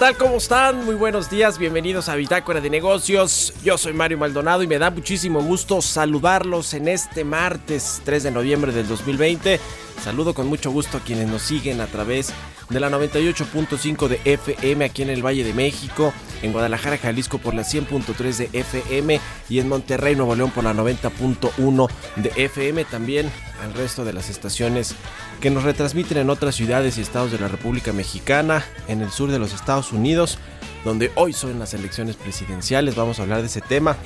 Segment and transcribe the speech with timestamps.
[0.00, 0.16] Tal?
[0.16, 0.82] ¿Cómo están?
[0.86, 3.52] Muy buenos días, bienvenidos a Bitácora de Negocios.
[3.62, 8.30] Yo soy Mario Maldonado y me da muchísimo gusto saludarlos en este martes 3 de
[8.30, 9.60] noviembre del 2020.
[10.02, 12.32] Saludo con mucho gusto a quienes nos siguen a través
[12.70, 17.54] de la 98.5 de FM aquí en el Valle de México, en Guadalajara, Jalisco por
[17.54, 22.84] la 100.3 de FM y en Monterrey, Nuevo León por la 90.1 de FM.
[22.84, 23.30] También
[23.62, 24.94] al resto de las estaciones
[25.40, 29.30] que nos retransmiten en otras ciudades y estados de la República Mexicana, en el sur
[29.30, 30.38] de los Estados Unidos,
[30.84, 32.96] donde hoy son las elecciones presidenciales.
[32.96, 33.96] Vamos a hablar de ese tema.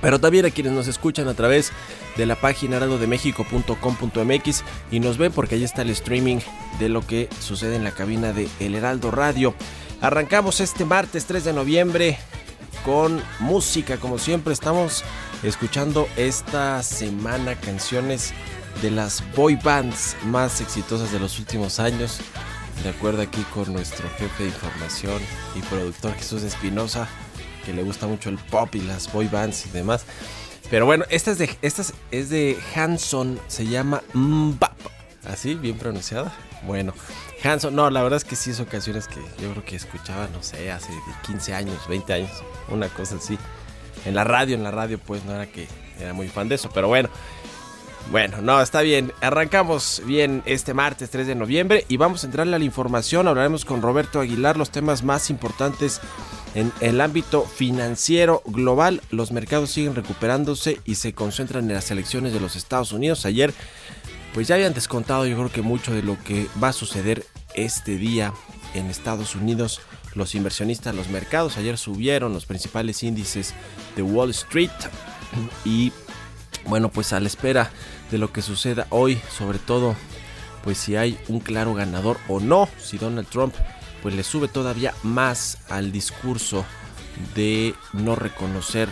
[0.00, 1.72] Pero también a quienes nos escuchan a través
[2.16, 6.40] de la página heraldodemexico.com.mx y nos ven porque ahí está el streaming
[6.78, 9.54] de lo que sucede en la cabina de El Heraldo Radio.
[10.04, 12.18] Arrancamos este martes 3 de noviembre
[12.84, 15.02] con música, como siempre estamos
[15.42, 18.34] escuchando esta semana canciones
[18.82, 22.20] de las boy bands más exitosas de los últimos años.
[22.82, 25.22] De acuerdo aquí con nuestro jefe de información
[25.54, 27.08] y productor Jesús Espinosa,
[27.64, 30.04] que le gusta mucho el pop y las boy bands y demás.
[30.68, 34.76] Pero bueno, esta es de, esta es de Hanson, se llama Mbap.
[35.24, 35.54] ¿Así?
[35.54, 36.30] ¿Bien pronunciada?
[36.66, 36.92] Bueno,
[37.44, 40.42] Hanson, no, la verdad es que sí es ocasiones que yo creo que escuchaba, no
[40.42, 40.92] sé, hace
[41.26, 42.30] 15 años, 20 años,
[42.68, 43.38] una cosa así.
[44.06, 45.68] En la radio, en la radio pues no era que
[46.00, 47.08] era muy fan de eso, pero bueno.
[48.10, 49.12] Bueno, no, está bien.
[49.22, 53.28] Arrancamos bien este martes 3 de noviembre y vamos a entrarle a la información.
[53.28, 56.02] Hablaremos con Roberto Aguilar los temas más importantes
[56.54, 59.00] en el ámbito financiero global.
[59.10, 63.24] Los mercados siguen recuperándose y se concentran en las elecciones de los Estados Unidos.
[63.24, 63.54] Ayer,
[64.34, 67.24] pues ya habían descontado yo creo que mucho de lo que va a suceder
[67.54, 68.34] este día
[68.74, 69.80] en Estados Unidos.
[70.14, 73.54] Los inversionistas, los mercados ayer subieron los principales índices
[73.96, 74.70] de Wall Street
[75.64, 75.92] y
[76.66, 77.70] bueno, pues a la espera
[78.10, 79.94] de lo que suceda hoy, sobre todo
[80.64, 83.54] pues si hay un claro ganador o no, si Donald Trump
[84.02, 86.64] pues le sube todavía más al discurso
[87.34, 88.88] de no reconocer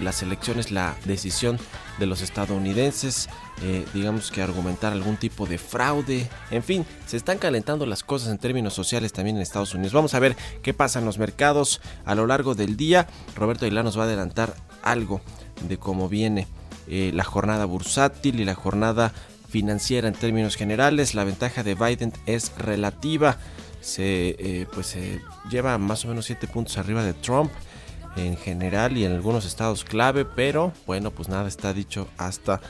[0.00, 1.58] las elecciones, la decisión
[1.98, 3.28] de los estadounidenses,
[3.62, 8.30] eh, digamos que argumentar algún tipo de fraude, en fin, se están calentando las cosas
[8.30, 9.92] en términos sociales también en Estados Unidos.
[9.92, 13.06] Vamos a ver qué pasa en los mercados a lo largo del día.
[13.36, 15.20] Roberto Aguilar nos va a adelantar algo
[15.68, 16.46] de cómo viene
[16.88, 19.12] eh, la jornada bursátil y la jornada
[19.48, 21.14] financiera en términos generales.
[21.14, 23.38] La ventaja de Biden es relativa.
[23.80, 24.96] Se, eh, pues,
[25.50, 27.52] lleva más o menos 7 puntos arriba de Trump
[28.16, 32.60] en general y en algunos estados clave, pero bueno, pues nada está dicho hasta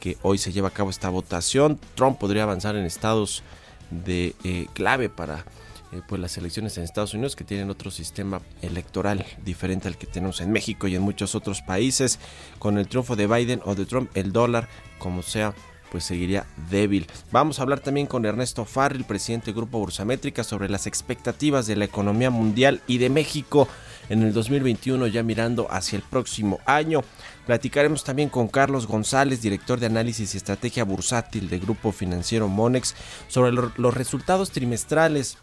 [0.00, 1.78] que hoy se lleva a cabo esta votación.
[1.94, 3.42] Trump podría avanzar en estados
[3.90, 5.44] de eh, clave para
[5.92, 10.06] eh, pues las elecciones en Estados Unidos que tienen otro sistema electoral diferente al que
[10.06, 12.18] tenemos en México y en muchos otros países.
[12.58, 14.68] Con el triunfo de Biden o de Trump, el dólar,
[14.98, 15.54] como sea,
[15.90, 17.06] pues seguiría débil.
[17.30, 21.76] Vamos a hablar también con Ernesto Farrell, presidente del Grupo Bursamétrica, sobre las expectativas de
[21.76, 23.68] la economía mundial y de México
[24.12, 27.02] en el 2021, ya mirando hacia el próximo año.
[27.46, 32.94] Platicaremos también con Carlos González, director de análisis y estrategia bursátil del Grupo Financiero Monex,
[33.28, 35.38] sobre los resultados trimestrales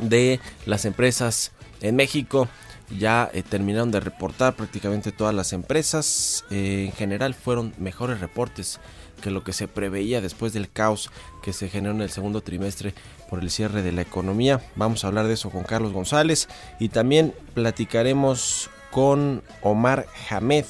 [0.00, 1.52] de las empresas
[1.82, 2.48] en México.
[2.90, 6.44] Ya eh, terminaron de reportar prácticamente todas las empresas.
[6.50, 8.80] Eh, en general fueron mejores reportes
[9.20, 11.10] que lo que se preveía después del caos
[11.42, 12.94] que se generó en el segundo trimestre
[13.30, 14.60] por el cierre de la economía.
[14.76, 16.48] Vamos a hablar de eso con Carlos González
[16.78, 20.66] y también platicaremos con Omar Hamed,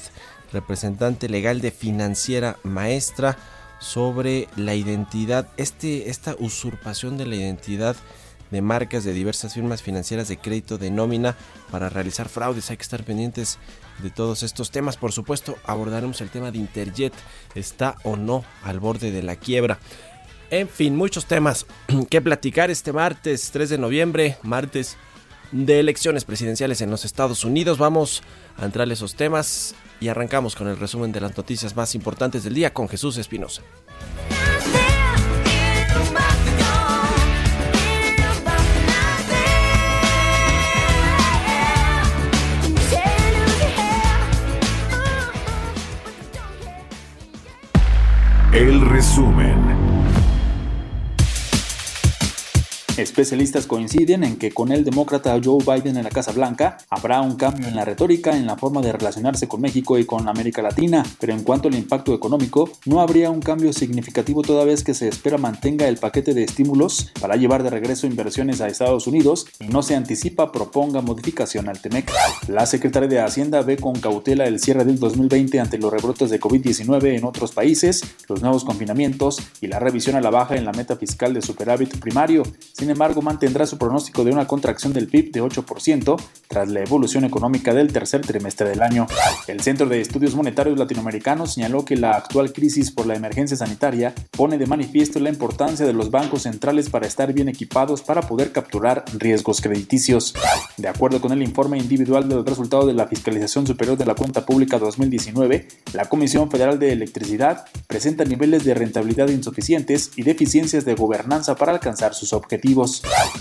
[0.53, 3.37] representante legal de Financiera Maestra,
[3.79, 7.95] sobre la identidad, este, esta usurpación de la identidad
[8.51, 11.35] de marcas de diversas firmas financieras de crédito de nómina
[11.71, 12.69] para realizar fraudes.
[12.69, 13.57] Hay que estar pendientes
[14.01, 14.97] de todos estos temas.
[14.97, 17.13] Por supuesto, abordaremos el tema de Interjet.
[17.55, 19.79] ¿Está o no al borde de la quiebra?
[20.49, 21.65] En fin, muchos temas
[22.09, 24.97] que platicar este martes 3 de noviembre, martes
[25.51, 27.77] de elecciones presidenciales en los Estados Unidos.
[27.77, 28.23] Vamos
[28.57, 32.43] a entrar a esos temas y arrancamos con el resumen de las noticias más importantes
[32.43, 33.61] del día con Jesús Espinosa.
[48.55, 49.74] El resumen.
[52.97, 57.35] Especialistas coinciden en que con el demócrata Joe Biden en la Casa Blanca habrá un
[57.35, 61.03] cambio en la retórica, en la forma de relacionarse con México y con América Latina,
[61.19, 65.09] pero en cuanto al impacto económico, no habría un cambio significativo toda vez que se
[65.09, 69.67] espera mantenga el paquete de estímulos para llevar de regreso inversiones a Estados Unidos y
[69.67, 72.09] no se anticipa proponga modificación al TEMEC.
[72.47, 76.39] La secretaria de Hacienda ve con cautela el cierre del 2020 ante los rebrotes de
[76.39, 80.71] COVID-19 en otros países, los nuevos confinamientos y la revisión a la baja en la
[80.71, 82.43] meta fiscal de superávit primario.
[82.71, 87.25] Sin embargo, mantendrá su pronóstico de una contracción del PIB de 8% tras la evolución
[87.25, 89.07] económica del tercer trimestre del año.
[89.47, 94.13] El Centro de Estudios Monetarios Latinoamericanos señaló que la actual crisis por la emergencia sanitaria
[94.31, 98.51] pone de manifiesto la importancia de los bancos centrales para estar bien equipados para poder
[98.51, 100.33] capturar riesgos crediticios.
[100.77, 104.45] De acuerdo con el informe individual del resultado de la Fiscalización Superior de la Cuenta
[104.45, 110.95] Pública 2019, la Comisión Federal de Electricidad presenta niveles de rentabilidad insuficientes y deficiencias de
[110.95, 112.74] gobernanza para alcanzar sus objetivos.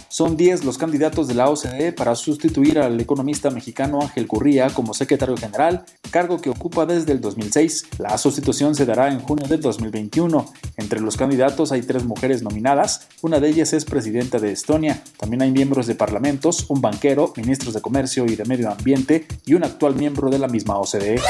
[0.08, 4.94] Son 10 los candidatos de la OCDE para sustituir al economista mexicano Ángel Curría como
[4.94, 7.86] secretario general, cargo que ocupa desde el 2006.
[7.98, 10.46] La sustitución se dará en junio del 2021.
[10.76, 15.02] Entre los candidatos hay tres mujeres nominadas, una de ellas es presidenta de Estonia.
[15.18, 19.54] También hay miembros de parlamentos, un banquero, ministros de comercio y de medio ambiente y
[19.54, 21.20] un actual miembro de la misma OCDE.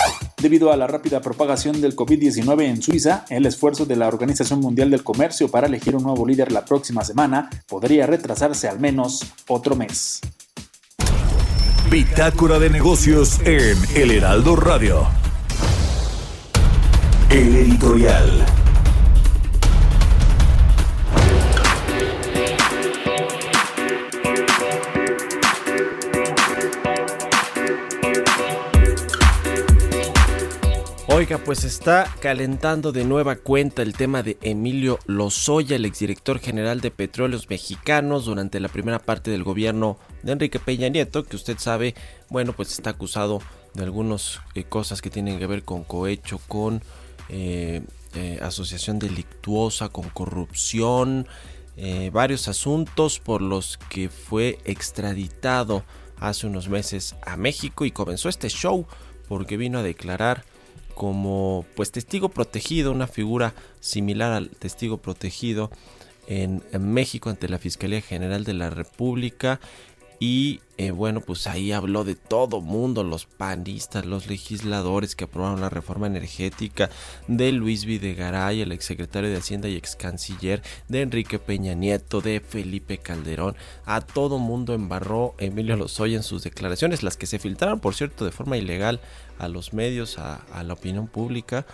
[0.42, 4.90] Debido a la rápida propagación del COVID-19 en Suiza, el esfuerzo de la Organización Mundial
[4.90, 9.76] del Comercio para elegir un nuevo líder la próxima semana podría retrasarse al menos otro
[9.76, 10.20] mes.
[11.91, 15.06] Bitácora de negocios en El Heraldo Radio.
[17.31, 18.63] El editorial.
[31.14, 36.81] Oiga, pues está calentando de nueva cuenta el tema de Emilio Lozoya, el exdirector general
[36.81, 41.56] de Petróleos Mexicanos, durante la primera parte del gobierno de Enrique Peña Nieto, que usted
[41.58, 41.94] sabe,
[42.31, 43.40] bueno, pues está acusado
[43.75, 46.82] de algunas eh, cosas que tienen que ver con cohecho, con
[47.28, 47.82] eh,
[48.16, 51.28] eh, asociación delictuosa, con corrupción,
[52.11, 55.84] varios asuntos por los que fue extraditado
[56.19, 58.87] hace unos meses a México y comenzó este show
[59.28, 60.44] porque vino a declarar
[60.94, 65.70] como pues testigo protegido, una figura similar al testigo protegido
[66.26, 69.61] en, México ante la Fiscalía General de la República
[70.26, 75.61] y eh, bueno, pues ahí habló de todo mundo, los panistas, los legisladores que aprobaron
[75.61, 76.88] la reforma energética,
[77.29, 82.40] de Luis Videgaray, el exsecretario de Hacienda y ex canciller, de Enrique Peña Nieto, de
[82.40, 83.54] Felipe Calderón.
[83.85, 88.25] A todo mundo embarró Emilio Lozoya en sus declaraciones, las que se filtraron, por cierto,
[88.25, 89.02] de forma ilegal
[89.38, 91.66] a los medios, a, la opinión pública.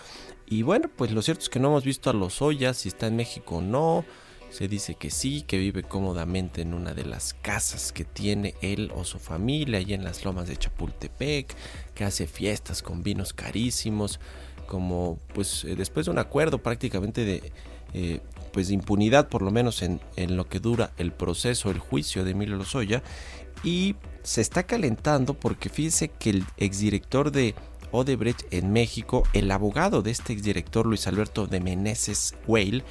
[0.49, 3.15] Y bueno, pues lo cierto es que no hemos visto a Lozoya, si está en
[3.15, 4.05] México o no.
[4.51, 8.91] Se dice que sí, que vive cómodamente en una de las casas que tiene él
[8.95, 11.55] o su familia, allí en las lomas de Chapultepec,
[11.95, 14.19] que hace fiestas con vinos carísimos,
[14.67, 17.53] como pues eh, después de un acuerdo prácticamente de
[17.95, 18.21] eh,
[18.53, 22.33] pues impunidad, por lo menos en, en lo que dura el proceso, el juicio de
[22.33, 23.03] Emilio Lozoya,
[23.63, 27.55] y se está calentando porque fíjese que el exdirector de
[27.93, 32.85] Odebrecht en México, el abogado de este exdirector Luis Alberto de Meneses Weil,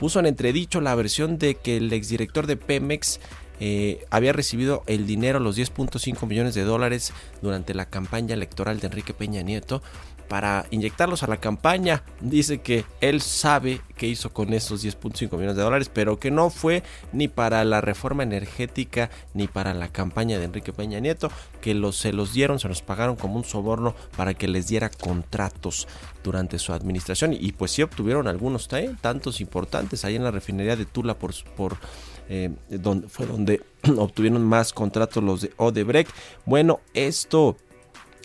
[0.00, 3.20] puso en entredicho la versión de que el exdirector de Pemex
[3.60, 7.12] eh, había recibido el dinero, los 10.5 millones de dólares
[7.42, 9.82] durante la campaña electoral de Enrique Peña Nieto
[10.30, 12.04] para inyectarlos a la campaña.
[12.20, 16.50] Dice que él sabe qué hizo con esos 10.5 millones de dólares, pero que no
[16.50, 21.74] fue ni para la reforma energética ni para la campaña de Enrique Peña Nieto, que
[21.92, 25.88] se los dieron, se los pagaron como un soborno para que les diera contratos
[26.22, 27.32] durante su administración.
[27.32, 28.68] Y pues sí obtuvieron algunos
[29.00, 31.34] tantos importantes ahí en la refinería de Tula por
[32.32, 33.60] eh, donde, fue donde
[33.98, 36.12] obtuvieron más contratos los de Odebrecht.
[36.46, 37.56] Bueno, esto,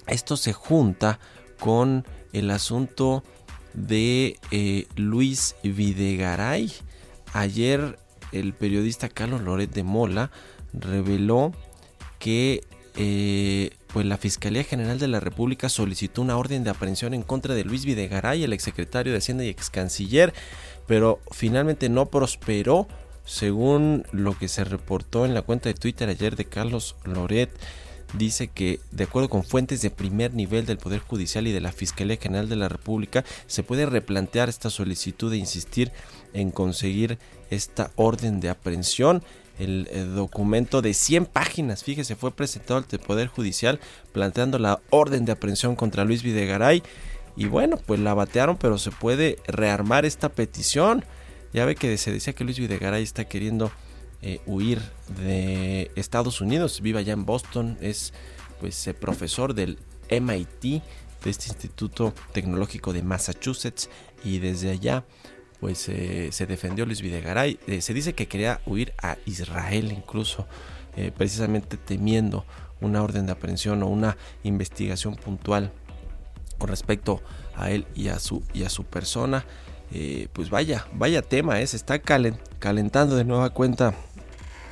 [0.05, 1.19] esto se junta
[1.59, 3.23] con el asunto
[3.73, 6.71] de eh, Luis Videgaray.
[7.33, 7.97] Ayer
[8.31, 10.29] el periodista Carlos Loret de Mola
[10.71, 11.51] reveló
[12.19, 12.61] que
[12.97, 17.55] eh, pues la Fiscalía General de la República solicitó una orden de aprehensión en contra
[17.55, 20.31] de Luis Videgaray, el exsecretario de Hacienda y ex canciller,
[20.85, 22.87] pero finalmente no prosperó,
[23.25, 27.49] según lo que se reportó en la cuenta de Twitter ayer de Carlos Loret.
[28.13, 31.71] Dice que, de acuerdo con fuentes de primer nivel del Poder Judicial y de la
[31.71, 35.91] Fiscalía General de la República, se puede replantear esta solicitud de insistir
[36.33, 37.17] en conseguir
[37.49, 39.23] esta orden de aprehensión
[39.59, 43.79] el, documento de 100 páginas, fíjese, fue presentado al Poder Judicial
[44.11, 46.83] planteando la orden de aprehensión contra Luis Videgaray.
[47.37, 51.03] Y bueno, pues la batearon, pero se puede rearmar esta petición.
[51.55, 53.71] Ya ve que se decía que Luis Videgaray está queriendo
[54.21, 54.81] eh, huir
[55.23, 58.11] de Estados Unidos, vive allá en Boston, es
[58.59, 59.79] pues eh, profesor del
[60.11, 60.83] MIT,
[61.23, 63.89] de este Instituto Tecnológico de Massachusetts,
[64.21, 65.05] y desde allá
[65.61, 67.57] pues eh, se defendió Luis Videgaray.
[67.79, 70.49] Se dice que quería huir a Israel incluso,
[71.17, 72.45] precisamente temiendo
[72.81, 75.71] una orden de aprehensión o una investigación puntual
[76.57, 77.21] con respecto
[77.55, 79.45] a él y a su, y a su persona.
[80.33, 83.93] Pues vaya, vaya tema, se está calentando de nueva cuenta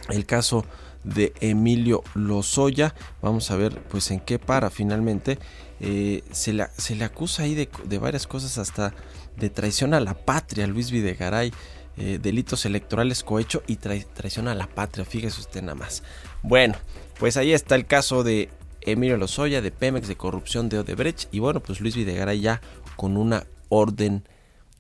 [0.09, 0.65] el caso
[1.03, 2.93] de Emilio Lozoya.
[3.21, 5.39] Vamos a ver pues en qué para finalmente.
[5.79, 8.93] se, le, se, le, acusa ahí de, de varias cosas hasta
[9.37, 11.51] de traición a la patria, Luis Videgaray,
[11.97, 16.03] eh, delitos electorales cohecho y traición a la patria, fíjese usted nada más.
[16.41, 16.75] Bueno,
[17.19, 18.49] pues ahí está el caso de
[18.81, 22.61] Emilio Lozoya, de Pemex, de corrupción de Odebrecht y bueno, pues Luis Videgaray ya
[22.95, 24.27] con una orden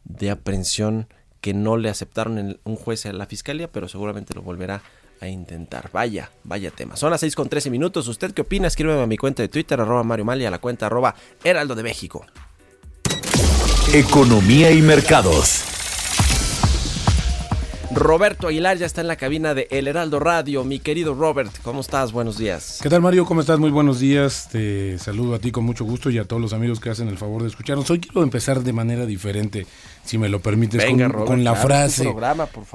[0.03, 1.07] de aprehensión
[1.41, 4.81] que no le aceptaron en un juez a la fiscalía, pero seguramente lo volverá
[5.19, 5.89] a intentar.
[5.91, 6.95] Vaya, vaya tema.
[6.95, 8.07] Son las 6 con 13 minutos.
[8.07, 8.67] ¿Usted qué opina?
[8.67, 11.83] Escríbeme a mi cuenta de Twitter, arroba Mario Mali, a la cuenta arroba Heraldo de
[11.83, 12.25] México.
[13.93, 15.65] Economía y mercados.
[17.93, 20.63] Roberto Aguilar ya está en la cabina de El Heraldo Radio.
[20.63, 22.11] Mi querido Robert, ¿cómo estás?
[22.11, 22.79] Buenos días.
[22.81, 23.25] ¿Qué tal Mario?
[23.25, 23.59] ¿Cómo estás?
[23.59, 24.49] Muy buenos días.
[24.51, 27.17] Te saludo a ti con mucho gusto y a todos los amigos que hacen el
[27.17, 27.89] favor de escucharnos.
[27.91, 29.67] Hoy quiero empezar de manera diferente
[30.03, 30.83] si me lo permites,
[31.25, 32.13] con, la frase.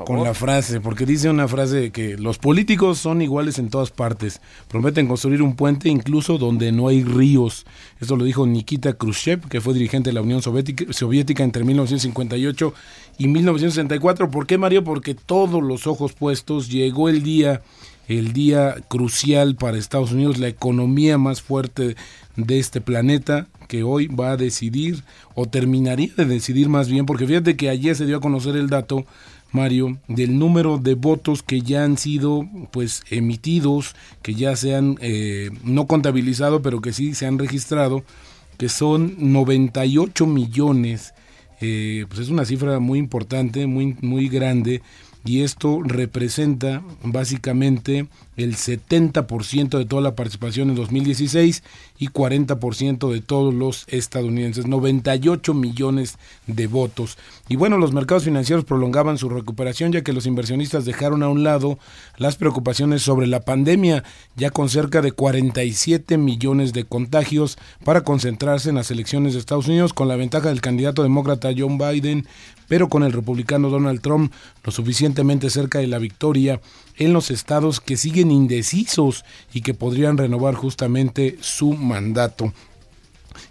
[0.04, 4.40] Con la frase, porque dice una frase que los políticos son iguales en todas partes.
[4.68, 7.66] Prometen construir un puente incluso donde no hay ríos.
[8.00, 12.74] Esto lo dijo Nikita Khrushchev, que fue dirigente de la Unión Soviética, Soviética entre 1958
[13.18, 14.30] y 1964.
[14.30, 14.82] ¿Por qué, Mario?
[14.82, 17.60] Porque todos los ojos puestos llegó el día
[18.08, 21.94] el día crucial para Estados Unidos, la economía más fuerte
[22.36, 27.26] de este planeta, que hoy va a decidir, o terminaría de decidir más bien, porque
[27.26, 29.04] fíjate que ayer se dio a conocer el dato,
[29.52, 34.96] Mario, del número de votos que ya han sido pues emitidos, que ya se han
[35.00, 38.04] eh, no contabilizado, pero que sí se han registrado,
[38.56, 41.14] que son 98 millones,
[41.60, 44.82] eh, pues es una cifra muy importante, muy, muy grande,
[45.28, 48.08] y esto representa básicamente
[48.38, 51.64] el 70% de toda la participación en 2016
[51.98, 57.18] y 40% de todos los estadounidenses, 98 millones de votos.
[57.48, 61.42] Y bueno, los mercados financieros prolongaban su recuperación ya que los inversionistas dejaron a un
[61.42, 61.80] lado
[62.16, 64.04] las preocupaciones sobre la pandemia,
[64.36, 69.66] ya con cerca de 47 millones de contagios para concentrarse en las elecciones de Estados
[69.66, 72.24] Unidos con la ventaja del candidato demócrata John Biden
[72.68, 76.60] pero con el republicano Donald Trump lo suficientemente cerca de la victoria
[76.98, 82.52] en los estados que siguen indecisos y que podrían renovar justamente su mandato.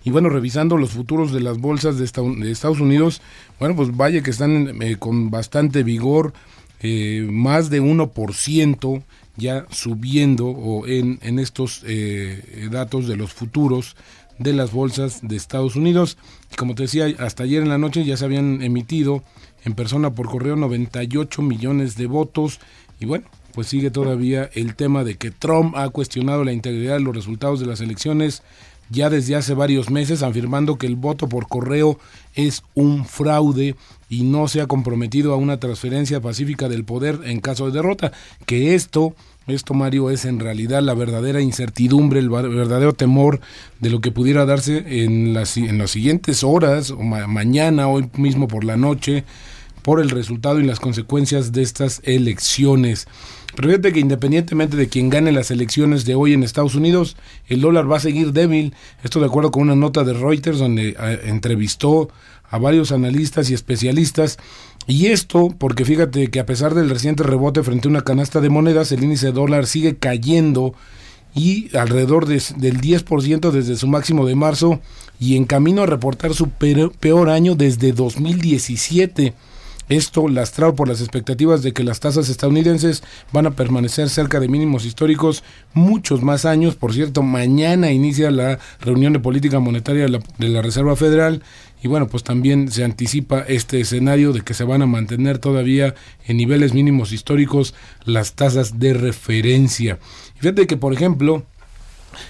[0.04, 3.22] Y bueno, revisando los futuros de las bolsas de Estados Unidos,
[3.60, 6.34] bueno, pues vaya que están eh, con bastante vigor,
[6.82, 9.04] eh, más de 1%
[9.36, 13.96] ya subiendo o en, en estos eh, datos de los futuros
[14.40, 16.18] de las bolsas de Estados Unidos.
[16.58, 19.24] Como te decía, hasta ayer en la noche ya se habían emitido
[19.68, 22.60] en persona por correo 98 millones de votos.
[23.00, 27.02] Y bueno, pues sigue todavía el tema de que Trump ha cuestionado la integridad de
[27.02, 28.42] los resultados de las elecciones
[28.90, 32.00] ya desde hace varios meses, afirmando que el voto por correo
[32.36, 33.76] es un fraude
[34.10, 38.14] y no se ha comprometido a una transferencia pacífica del poder en caso de derrota,
[38.46, 39.14] que esto
[39.48, 43.40] esto, Mario, es en realidad la verdadera incertidumbre, el verdadero temor
[43.80, 48.50] de lo que pudiera darse en las, en las siguientes horas, o mañana, hoy mismo
[48.50, 49.24] por la noche,
[49.88, 53.08] por el resultado y las consecuencias de estas elecciones.
[53.56, 57.16] Pero que independientemente de quien gane las elecciones de hoy en Estados Unidos,
[57.48, 58.74] el dólar va a seguir débil.
[59.02, 62.10] Esto de acuerdo con una nota de Reuters donde eh, entrevistó
[62.50, 64.38] a varios analistas y especialistas
[64.88, 68.50] y esto porque fíjate que a pesar del reciente rebote frente a una canasta de
[68.50, 70.74] monedas, el índice dólar sigue cayendo
[71.34, 74.82] y alrededor del 10% desde su máximo de marzo
[75.18, 79.34] y en camino a reportar su peor año desde 2017.
[79.90, 84.50] Esto lastrado por las expectativas de que las tasas estadounidenses van a permanecer cerca de
[84.50, 86.76] mínimos históricos muchos más años.
[86.76, 91.42] Por cierto, mañana inicia la reunión de política monetaria de la, de la Reserva Federal
[91.82, 95.96] y bueno, pues también se anticipa este escenario de que se van a mantener todavía
[96.26, 100.00] en niveles mínimos históricos las tasas de referencia.
[100.36, 101.46] fíjate que, por ejemplo,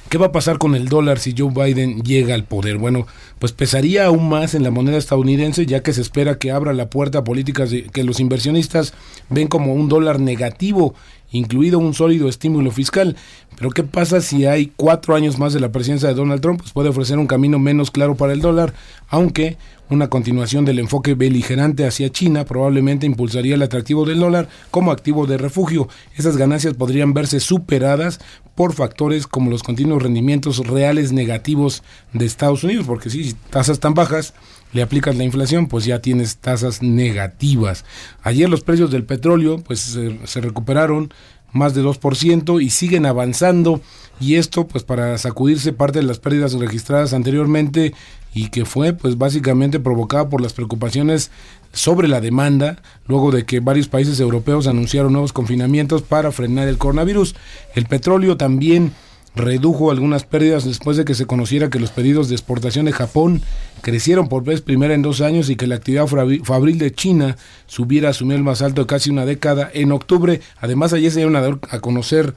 [0.10, 2.78] ¿Qué va a pasar con el dólar si Joe Biden llega al poder?
[2.78, 3.08] Bueno,
[3.40, 6.90] pues pesaría aún más en la moneda estadounidense ya que se espera que abra la
[6.90, 8.94] puerta a políticas que los inversionistas
[9.30, 10.96] ven como un dólar negativo
[11.32, 13.16] incluido un sólido estímulo fiscal.
[13.58, 16.62] Pero ¿qué pasa si hay cuatro años más de la presidencia de Donald Trump?
[16.62, 18.74] Pues puede ofrecer un camino menos claro para el dólar,
[19.10, 19.58] aunque
[19.90, 25.26] una continuación del enfoque beligerante hacia China probablemente impulsaría el atractivo del dólar como activo
[25.26, 25.88] de refugio.
[26.16, 28.20] Esas ganancias podrían verse superadas
[28.56, 33.94] por factores como los continuos rendimientos reales negativos de Estados Unidos, porque si tasas tan
[33.94, 34.34] bajas,
[34.74, 37.86] le aplicas la inflación, pues ya tienes tasas negativas.
[38.24, 39.80] Ayer los precios del petróleo pues
[40.26, 41.14] se, recuperaron
[41.54, 43.82] más de 2% y siguen avanzando
[44.20, 47.94] y esto pues para sacudirse parte de las pérdidas registradas anteriormente
[48.34, 51.32] y que fue pues básicamente provocada por las preocupaciones
[51.74, 56.78] sobre la demanda luego de que varios países europeos anunciaron nuevos confinamientos para frenar el
[56.78, 57.36] coronavirus.
[57.76, 58.94] El petróleo también
[59.38, 63.42] redujo algunas pérdidas después de que se conociera que los pedidos de exportación de Japón
[63.82, 68.10] crecieron por vez primera en dos años y que la actividad fabril de China subiera
[68.10, 70.42] a su nivel más alto de casi una década en octubre.
[70.60, 72.34] Además, ayer se dieron a, conocer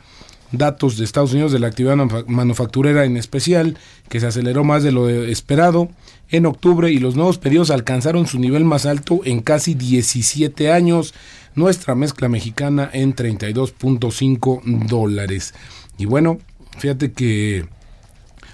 [0.53, 3.79] datos de Estados Unidos de la actividad manufacturera en especial,
[4.09, 5.89] que se aceleró más de lo esperado
[6.31, 11.15] en octubre y los nuevos pedidos alcanzaron su nivel más alto en casi 17 años.
[11.55, 15.55] Nuestra mezcla mexicana en 32.5 dólares.
[15.99, 16.39] Y bueno,
[16.79, 17.67] Fíjate que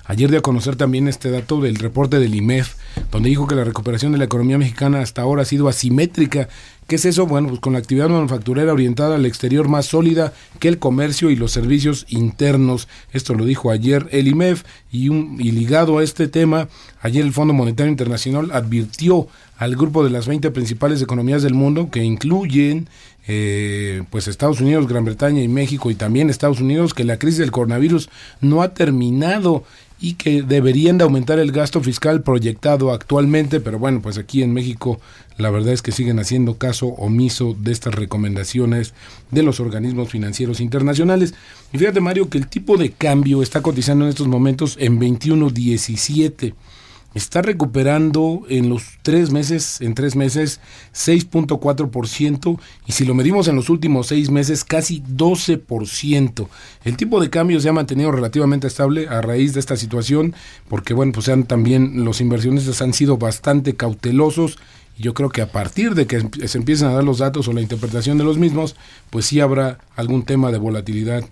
[0.04, 2.74] ayer de a conocer también este dato del reporte del IMEF,
[3.12, 6.48] donde dijo que la recuperación de la economía mexicana hasta ahora ha sido asimétrica.
[6.86, 7.26] ¿Qué es eso?
[7.26, 11.36] Bueno, pues con la actividad manufacturera orientada al exterior más sólida que el comercio y
[11.36, 12.86] los servicios internos.
[13.12, 16.68] Esto lo dijo ayer el IMEF y, un, y ligado a este tema,
[17.00, 19.26] ayer el Fondo Monetario Internacional advirtió
[19.58, 22.88] al grupo de las 20 principales economías del mundo, que incluyen
[23.26, 27.38] eh, pues Estados Unidos, Gran Bretaña y México y también Estados Unidos, que la crisis
[27.38, 29.64] del coronavirus no ha terminado
[29.98, 34.52] y que deberían de aumentar el gasto fiscal proyectado actualmente, pero bueno, pues aquí en
[34.52, 35.00] México
[35.38, 38.94] la verdad es que siguen haciendo caso omiso de estas recomendaciones
[39.30, 41.34] de los organismos financieros internacionales.
[41.72, 46.54] Y fíjate Mario que el tipo de cambio está cotizando en estos momentos en 21.17
[47.16, 50.60] está recuperando en los tres meses, en tres meses,
[50.94, 56.48] 6.4% y si lo medimos en los últimos seis meses, casi 12%.
[56.84, 60.34] El tipo de cambio se ha mantenido relativamente estable a raíz de esta situación,
[60.68, 64.58] porque bueno, pues sean también los inversionistas han sido bastante cautelosos
[64.98, 67.60] yo creo que a partir de que se empiecen a dar los datos o la
[67.60, 68.76] interpretación de los mismos,
[69.10, 71.22] pues sí habrá algún tema de volatilidad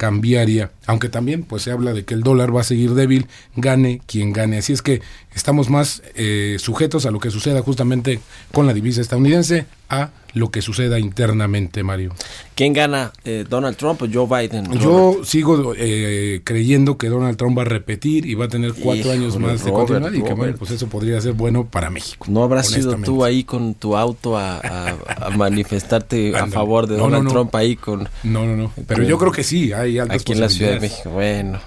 [0.00, 4.00] cambiaria, aunque también pues se habla de que el dólar va a seguir débil, gane
[4.06, 4.56] quien gane.
[4.56, 5.02] Así es que
[5.34, 8.18] estamos más eh, sujetos a lo que suceda justamente
[8.50, 12.14] con la divisa estadounidense, a lo que suceda internamente, Mario.
[12.54, 14.70] ¿Quién gana, eh, Donald Trump o Joe Biden?
[14.78, 19.10] Yo sigo eh, creyendo que Donald Trump va a repetir y va a tener cuatro
[19.10, 22.26] años más de continuidad y que bueno, pues eso podría ser bueno para México.
[22.28, 24.96] ¿No habrás sido tú ahí con tu auto a,
[25.36, 28.08] manifestarte a favor de Donald Trump ahí con...
[28.22, 30.80] No, no, no, pero yo creo que sí, hay altas Aquí en la Ciudad de
[30.80, 31.58] México, bueno.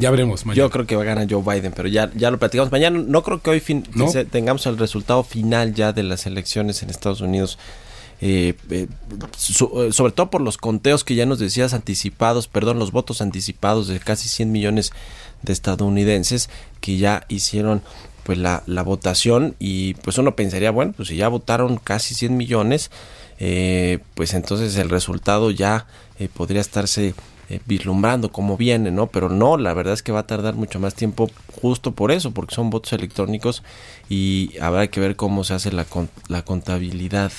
[0.00, 0.64] Ya veremos mañana.
[0.64, 2.72] Yo creo que va a ganar Joe Biden, pero ya, ya lo platicamos.
[2.72, 3.84] Mañana no creo que hoy fin,
[4.30, 7.58] tengamos el resultado final ya de las elecciones en Estados Unidos.
[8.22, 12.92] Eh, eh, eh, sobre todo por los conteos que ya nos decías anticipados, perdón, los
[12.92, 14.92] votos anticipados de casi 100 millones
[15.42, 17.82] de estadounidenses que ya hicieron
[18.24, 22.36] pues la, la votación y pues uno pensaría, bueno, pues si ya votaron casi 100
[22.36, 22.90] millones,
[24.14, 25.86] pues entonces el resultado ya
[26.34, 27.14] podría estarse
[27.50, 29.08] eh, vislumbrando cómo viene, ¿no?
[29.08, 31.28] Pero no, la verdad es que va a tardar mucho más tiempo
[31.60, 33.64] justo por eso, porque son votos electrónicos
[34.08, 35.84] y habrá que ver cómo se hace la,
[36.28, 37.32] la contabilidad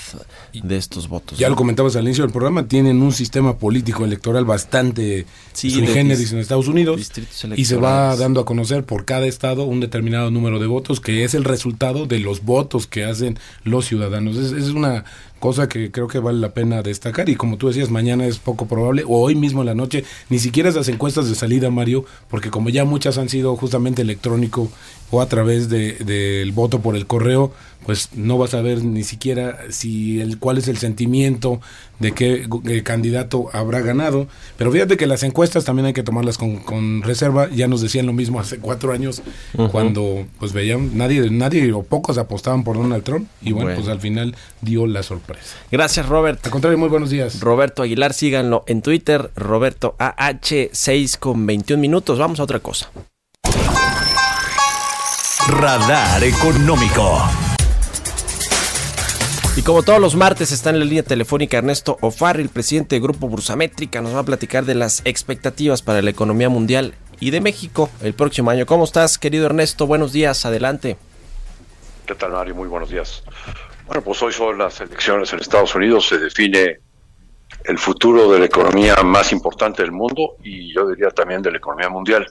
[0.52, 1.39] de estos votos.
[1.39, 6.12] Ya lo comentabas al inicio del programa, tienen un sistema político electoral bastante sí, en
[6.12, 7.10] Estados Unidos
[7.56, 11.24] y se va dando a conocer por cada estado un determinado número de votos que
[11.24, 14.36] es el resultado de los votos que hacen los ciudadanos.
[14.36, 15.06] es, es una
[15.41, 17.27] cosa que creo que vale la pena destacar.
[17.27, 20.39] Y como tú decías, mañana es poco probable o hoy mismo en la noche, ni
[20.39, 24.71] siquiera esas encuestas de salida, Mario, porque como ya muchas han sido justamente electrónico
[25.12, 27.52] o a través del de, voto por el correo,
[27.86, 31.60] pues no vas a ver ni siquiera si el cuál es el sentimiento
[32.00, 34.28] de qué, candidato habrá ganado.
[34.58, 37.50] Pero fíjate que las encuestas también hay que tomarlas con, reserva.
[37.50, 39.21] Ya nos decían lo mismo hace cuatro años
[39.71, 44.00] cuando pues veían nadie nadie o pocos apostaban por Donald Trump y bueno, pues al
[44.00, 45.56] final dio la sorpresa.
[45.71, 46.39] Gracias Robert.
[46.45, 47.39] Al contrario, muy buenos días.
[47.39, 52.19] Roberto Aguilar, síganlo en Twitter, Roberto AH6 con 21 minutos.
[52.19, 52.89] Vamos a otra cosa.
[55.47, 57.17] Radar Económico.
[59.58, 63.04] Y como todos los martes está en la línea telefónica Ernesto Ofarri, el presidente del
[63.04, 67.41] Grupo Bursamétrica, nos va a platicar de las expectativas para la economía mundial y de
[67.41, 68.65] México el próximo año.
[68.65, 69.88] ¿Cómo estás, querido Ernesto?
[69.88, 70.97] Buenos días, adelante.
[72.06, 72.56] ¿Qué tal, Mario?
[72.56, 73.23] Muy buenos días.
[73.88, 76.80] Bueno, pues hoy son las elecciones en Estados Unidos, se define
[77.65, 81.58] el futuro de la economía más importante del mundo y yo diría también de la
[81.58, 82.25] economía mundial.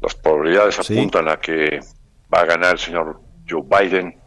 [0.00, 1.80] Las probabilidades apuntan a que
[2.32, 4.18] va a ganar el señor Joe Biden,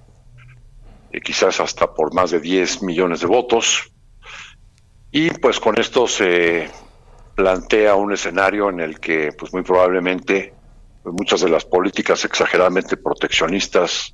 [1.11, 3.91] eh, quizás hasta por más de 10 millones de votos.
[5.11, 6.69] Y pues con esto se
[7.35, 10.53] plantea un escenario en el que pues muy probablemente
[11.03, 14.13] pues, muchas de las políticas exageradamente proteccionistas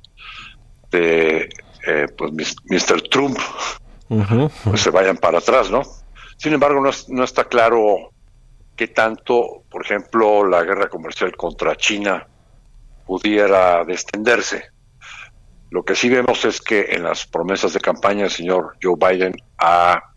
[0.90, 1.48] de
[1.86, 3.02] eh, pues Mr.
[3.08, 3.38] Trump
[4.64, 5.82] pues se vayan para atrás, ¿no?
[6.36, 8.12] Sin embargo, no, no está claro
[8.74, 12.26] qué tanto, por ejemplo, la guerra comercial contra China
[13.08, 14.66] pudiera descenderse.
[15.70, 19.34] Lo que sí vemos es que en las promesas de campaña el señor Joe Biden
[19.56, 20.12] ha,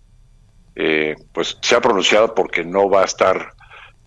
[0.75, 3.53] eh, pues, se ha pronunciado porque no va a estar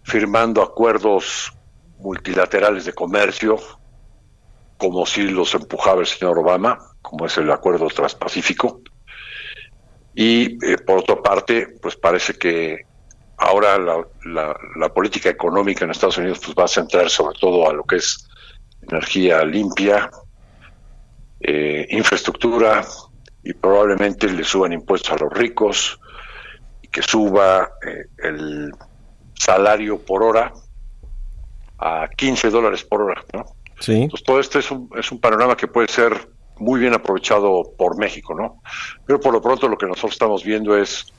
[0.03, 1.51] firmando acuerdos
[1.99, 3.57] multilaterales de comercio
[4.77, 8.83] como si los empujaba el señor Obama, como es el acuerdo transpacífico.
[10.15, 12.85] Y eh, por otra parte, pues parece que
[13.39, 17.73] ahora la, la, política económica en Estados Unidos pues va a centrar sobre todo a
[17.73, 18.29] lo que es
[18.89, 20.11] energía limpia,
[21.41, 22.85] eh, infraestructura
[23.43, 26.01] y probablemente le suban impuestos a los ricos
[26.83, 28.73] y que suba eh, el
[29.35, 30.53] salario por hora
[31.79, 33.25] a 15 dólares por hora.
[33.33, 33.45] ¿no?
[33.81, 34.03] Sí.
[34.03, 37.99] Entonces, todo esto es un, es un panorama que puede ser muy bien aprovechado por
[37.99, 38.63] México, ¿no?
[39.07, 41.13] Pero por lo pronto lo que nosotros estamos viendo es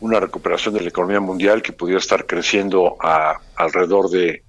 [0.00, 4.42] una recuperación de la economía mundial que pudiera estar creciendo a alrededor de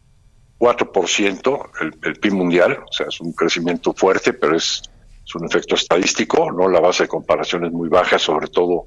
[0.61, 4.83] 4% el, el PIB mundial, o sea, es un crecimiento fuerte, pero es,
[5.25, 6.69] es, un efecto estadístico, ¿no?
[6.69, 8.85] La base de comparación es muy baja, sobre todo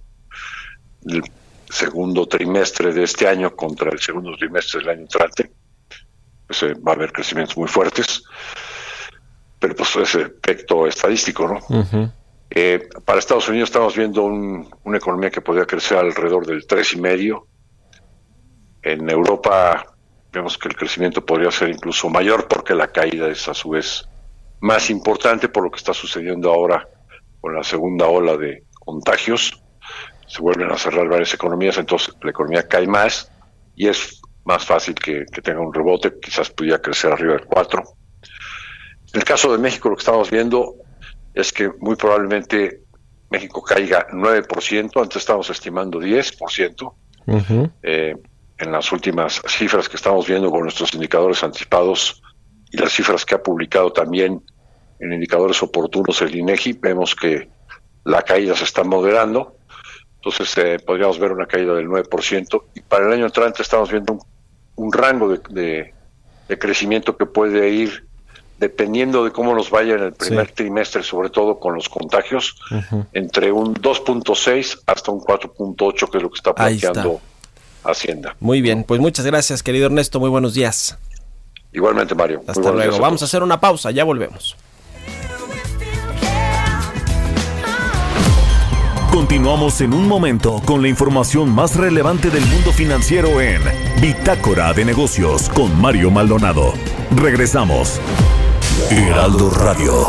[1.04, 1.24] el
[1.68, 5.50] segundo trimestre de este año contra el segundo trimestre del año entrante.
[6.46, 8.22] Pues, eh, va a haber crecimientos muy fuertes,
[9.58, 11.98] pero pues es efecto estadístico, ¿no?
[12.50, 16.92] eh, para Estados Unidos estamos viendo un, una economía que podría crecer alrededor del tres
[16.92, 17.48] y medio.
[18.80, 19.93] En Europa
[20.34, 24.06] vemos que el crecimiento podría ser incluso mayor porque la caída es a su vez
[24.60, 26.88] más importante por lo que está sucediendo ahora
[27.40, 29.62] con la segunda ola de contagios.
[30.26, 33.30] Se vuelven a cerrar varias economías, entonces la economía cae más
[33.76, 37.82] y es más fácil que, tenga un rebote, quizás pudiera crecer arriba del 4.
[39.12, 40.74] En el caso de México lo que estamos viendo
[41.32, 42.80] es que muy probablemente
[43.30, 46.94] México caiga 9%, antes estábamos estimando 10%.
[47.82, 48.16] eh,
[48.58, 52.22] en las últimas cifras que estamos viendo con nuestros indicadores anticipados
[52.70, 54.42] y las cifras que ha publicado también
[55.00, 57.48] en indicadores oportunos el INEGI, vemos que
[58.04, 59.56] la caída se está moderando.
[60.16, 62.62] Entonces eh, podríamos ver una caída del 9%.
[62.74, 64.18] Y para el año entrante estamos viendo
[64.76, 65.94] un, rango de,
[66.58, 68.06] crecimiento que puede ir
[68.58, 72.56] dependiendo de cómo nos vaya en el primer trimestre, sobre todo con los contagios,
[73.12, 77.20] entre un 2.6 hasta un 4.8, que es lo que está planteando
[77.84, 78.36] Hacienda.
[78.40, 80.20] Muy bien, pues muchas gracias, querido Ernesto.
[80.20, 80.98] Muy buenos días.
[81.72, 82.42] Igualmente, Mario.
[82.46, 82.98] Hasta luego.
[82.98, 84.56] Vamos a hacer una pausa, ya volvemos.
[89.10, 93.62] Continuamos en un momento con la información más relevante del mundo financiero en
[94.00, 96.74] Bitácora de Negocios con Mario Maldonado.
[97.14, 98.00] Regresamos.
[98.90, 100.08] Heraldo Radio.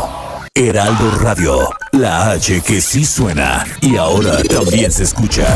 [0.54, 1.68] Heraldo Radio.
[1.92, 5.46] La H que sí suena y ahora también se escucha.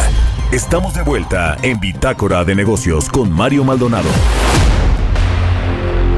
[0.53, 4.09] Estamos de vuelta en Bitácora de Negocios con Mario Maldonado.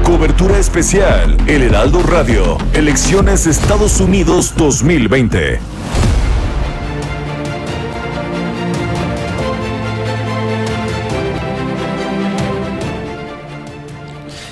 [0.01, 5.59] Cobertura especial, El Heraldo Radio, Elecciones Estados Unidos 2020.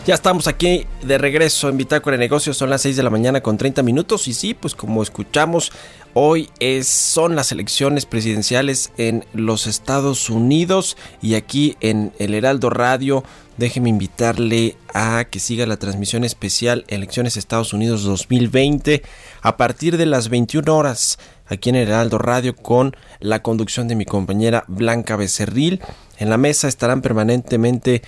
[0.05, 3.41] Ya estamos aquí de regreso en Bitácora de Negocios, son las 6 de la mañana
[3.41, 5.71] con 30 minutos y sí, pues como escuchamos,
[6.13, 6.49] hoy
[6.83, 13.23] son las elecciones presidenciales en los Estados Unidos y aquí en el Heraldo Radio
[13.57, 19.03] déjeme invitarle a que siga la transmisión especial Elecciones Estados Unidos 2020
[19.41, 23.95] a partir de las 21 horas aquí en el Heraldo Radio con la conducción de
[23.95, 25.81] mi compañera Blanca Becerril.
[26.17, 28.01] En la mesa estarán permanentemente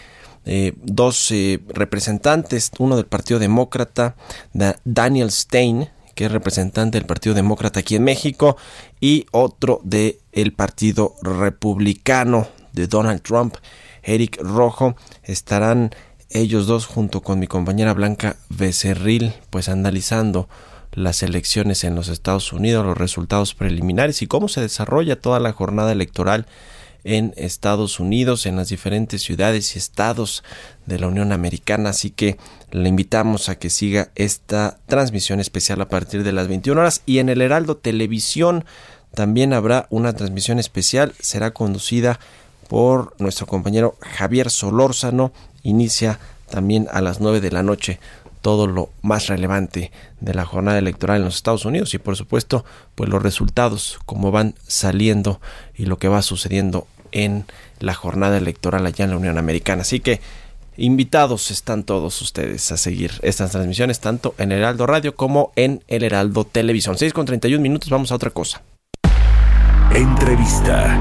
[0.45, 4.15] eh, dos eh, representantes, uno del Partido Demócrata,
[4.83, 8.57] Daniel Stein, que es representante del Partido Demócrata aquí en México,
[8.99, 13.55] y otro del el Partido Republicano de Donald Trump,
[14.03, 14.95] Eric Rojo.
[15.23, 15.91] Estarán
[16.29, 20.49] ellos dos junto con mi compañera Blanca Becerril, pues analizando
[20.91, 25.53] las elecciones en los Estados Unidos, los resultados preliminares y cómo se desarrolla toda la
[25.53, 26.45] jornada electoral
[27.03, 30.43] en Estados Unidos, en las diferentes ciudades y estados
[30.85, 31.89] de la Unión Americana.
[31.89, 32.37] Así que
[32.73, 37.19] le invitamos a que siga esta transmisión especial a partir de las 21 horas y
[37.19, 38.65] en el Heraldo Televisión
[39.13, 41.13] también habrá una transmisión especial.
[41.19, 42.19] Será conducida
[42.67, 45.31] por nuestro compañero Javier Solórzano.
[45.61, 46.17] Inicia
[46.49, 47.99] también a las 9 de la noche
[48.41, 52.65] todo lo más relevante de la jornada electoral en los Estados Unidos y por supuesto
[52.95, 55.39] pues los resultados como van saliendo
[55.75, 57.45] y lo que va sucediendo en
[57.79, 59.83] la jornada electoral allá en la Unión Americana.
[59.83, 60.21] Así que
[60.77, 66.03] invitados están todos ustedes a seguir estas transmisiones tanto en Heraldo Radio como en el
[66.03, 66.97] Heraldo Televisión.
[66.97, 68.61] 6 con 31 minutos, vamos a otra cosa.
[69.93, 70.99] Entrevista.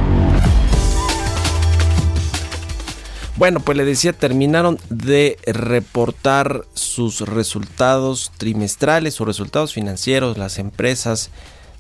[3.37, 11.31] Bueno, pues le decía, terminaron de reportar sus resultados trimestrales, sus resultados financieros, las empresas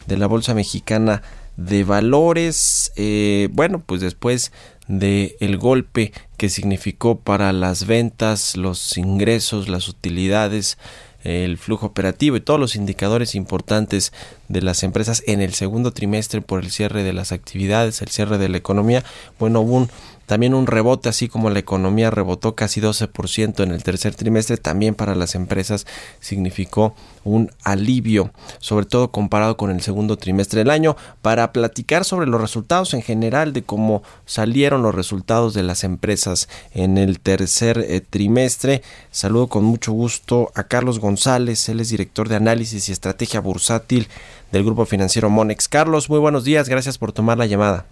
[0.07, 1.23] de la Bolsa Mexicana
[1.57, 2.93] de Valores.
[2.97, 4.51] Eh, bueno, pues después
[4.89, 10.77] de el golpe que significó para las ventas, los ingresos, las utilidades,
[11.23, 14.13] el flujo operativo y todos los indicadores importantes
[14.53, 18.39] de las empresas en el segundo trimestre por el cierre de las actividades, el cierre
[18.39, 19.03] de la economía,
[19.39, 19.91] bueno, hubo un
[20.27, 24.95] también un rebote, así como la economía rebotó casi 12% en el tercer trimestre, también
[24.95, 25.87] para las empresas
[26.21, 32.27] significó un alivio, sobre todo comparado con el segundo trimestre del año, para platicar sobre
[32.27, 37.85] los resultados en general de cómo salieron los resultados de las empresas en el tercer
[37.87, 38.83] eh, trimestre.
[39.11, 44.09] Saludo con mucho gusto a Carlos González, él es director de análisis y estrategia bursátil
[44.53, 45.67] del grupo financiero Monex.
[45.67, 47.87] Carlos, muy buenos días, gracias por tomar la llamada.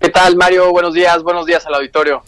[0.00, 0.70] ¿Qué tal, Mario?
[0.70, 2.22] Buenos días, buenos días al auditorio.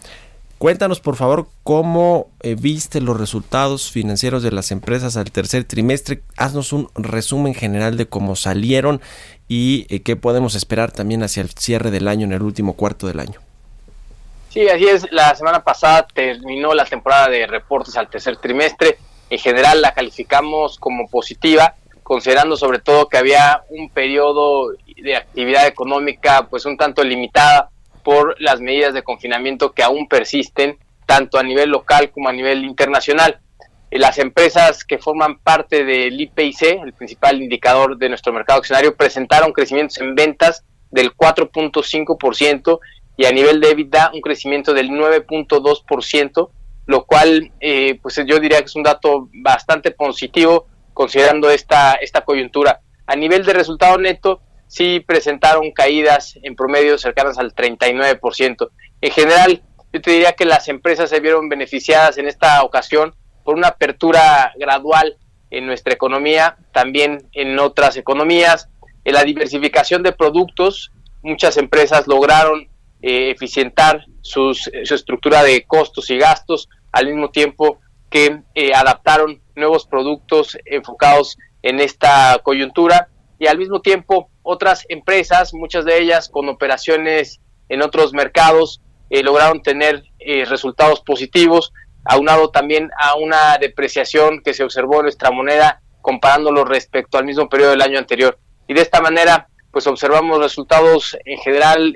[0.57, 6.21] Cuéntanos, por favor, cómo eh, viste los resultados financieros de las empresas al tercer trimestre.
[6.37, 9.01] Haznos un resumen general de cómo salieron
[9.49, 13.07] y eh, qué podemos esperar también hacia el cierre del año, en el último cuarto
[13.07, 13.41] del año.
[14.49, 15.11] Sí, así es.
[15.11, 18.97] La semana pasada terminó la temporada de reportes al tercer trimestre.
[19.29, 25.65] En general la calificamos como positiva, considerando sobre todo que había un periodo de actividad
[25.65, 27.71] económica pues un tanto limitada
[28.03, 32.63] por las medidas de confinamiento que aún persisten tanto a nivel local como a nivel
[32.63, 33.39] internacional.
[33.89, 38.95] Eh, las empresas que forman parte del IPIC, el principal indicador de nuestro mercado accionario,
[38.95, 42.79] presentaron crecimientos en ventas del 4.5%
[43.17, 46.49] y a nivel de EBITDA un crecimiento del 9.2%,
[46.85, 52.21] lo cual eh, pues yo diría que es un dato bastante positivo considerando esta, esta
[52.21, 52.79] coyuntura.
[53.05, 58.69] A nivel de resultado neto, sí presentaron caídas en promedio cercanas al 39%.
[59.01, 59.61] En general,
[59.93, 64.51] yo te diría que las empresas se vieron beneficiadas en esta ocasión por una apertura
[64.57, 65.17] gradual
[65.51, 68.69] en nuestra economía, también en otras economías,
[69.03, 72.67] en la diversificación de productos, muchas empresas lograron
[73.01, 77.79] eh, eficientar sus, su estructura de costos y gastos al mismo tiempo
[78.15, 85.53] que eh, adaptaron nuevos productos enfocados en esta coyuntura y al mismo tiempo otras empresas,
[85.53, 91.73] muchas de ellas con operaciones en otros mercados, eh, lograron tener eh, resultados positivos,
[92.05, 97.49] aunado también a una depreciación que se observó en nuestra moneda comparándolo respecto al mismo
[97.49, 98.39] periodo del año anterior.
[98.65, 101.93] Y de esta manera, pues observamos resultados en general,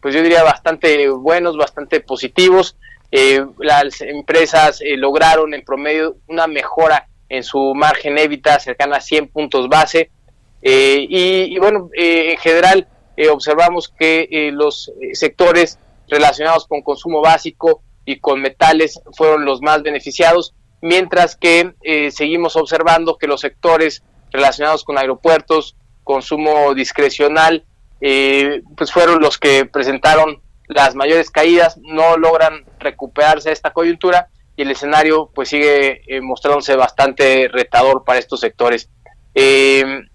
[0.00, 2.76] pues yo diría bastante buenos, bastante positivos.
[3.10, 9.68] Las empresas lograron en promedio una mejora en su margen EBITDA cercana a 100 puntos
[9.68, 10.10] base,
[10.68, 17.82] eh, y, bueno, eh, en general eh, observamos que los sectores relacionados con consumo básico
[18.04, 21.72] y con metales fueron los más beneficiados, mientras que
[22.10, 27.64] seguimos observando que los sectores relacionados con aeropuertos, consumo discrecional,
[28.00, 34.70] pues fueron los que presentaron las mayores caídas, no logran recuperarse esta coyuntura y el
[34.70, 38.88] escenario pues sigue eh, mostrándose bastante retador para estos sectores.
[39.34, 40.08] Em,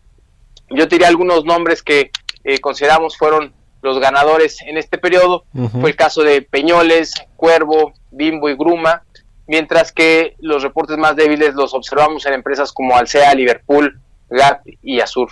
[0.70, 2.12] yo diría algunos nombres que
[2.44, 5.46] eh, consideramos fueron los ganadores en este periodo.
[5.80, 9.04] Fue el caso de Peñoles, Cuervo, Bimbo y Gruma,
[9.48, 15.00] mientras que los reportes más débiles los observamos en empresas como Alsea, Liverpool, Gap y
[15.00, 15.32] Azur.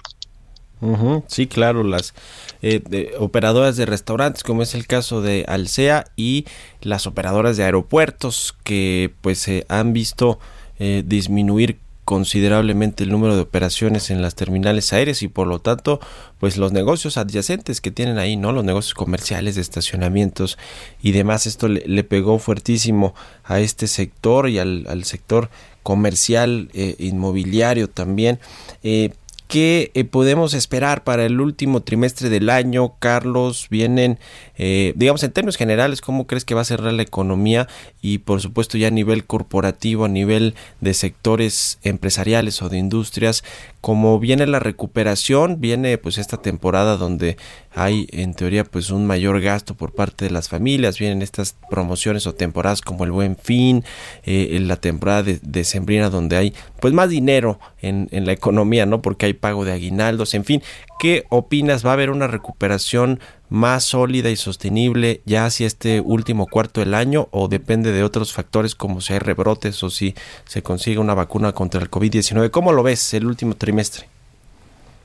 [1.27, 2.13] Sí, claro, las
[2.61, 6.45] eh, operadoras de restaurantes, como es el caso de Alsea, y
[6.81, 10.39] las operadoras de aeropuertos, que pues se han visto
[10.79, 11.77] eh, disminuir
[12.09, 15.99] considerablemente el número de operaciones en las terminales aéreas y por lo tanto
[16.39, 20.57] pues los negocios adyacentes que tienen ahí no los negocios comerciales de estacionamientos
[21.03, 23.13] y demás esto le, pegó fuertísimo
[23.43, 25.51] a este sector y al, sector
[25.83, 28.39] comercial eh, inmobiliario también.
[28.81, 29.11] Eh,
[29.49, 33.65] ¿Qué eh, podemos esperar para el último trimestre del año, Carlos?
[33.71, 34.19] Vienen,
[34.59, 37.67] eh, digamos, en términos generales, ¿cómo crees que va a cerrar la economía?
[37.99, 43.43] Y por supuesto ya a nivel corporativo, a nivel de sectores empresariales o de industrias,
[43.81, 47.37] como viene la recuperación, viene pues esta temporada donde
[47.73, 52.27] hay en teoría pues un mayor gasto por parte de las familias, vienen estas promociones
[52.27, 53.85] o temporadas como el Buen Fin,
[54.23, 58.85] eh, en la temporada de, Sembrina donde hay pues más dinero en, en la economía,
[58.85, 59.01] ¿no?
[59.01, 60.61] Porque hay pago de aguinaldos, en fin,
[60.99, 61.85] ¿qué opinas?
[61.85, 66.93] ¿Va a haber una recuperación más sólida y sostenible ya hacia este último cuarto del
[66.93, 71.15] año o depende de otros factores como si hay rebrotes o si se consigue una
[71.15, 72.51] vacuna contra el COVID-19?
[72.51, 74.07] ¿Cómo lo ves el último trimestre?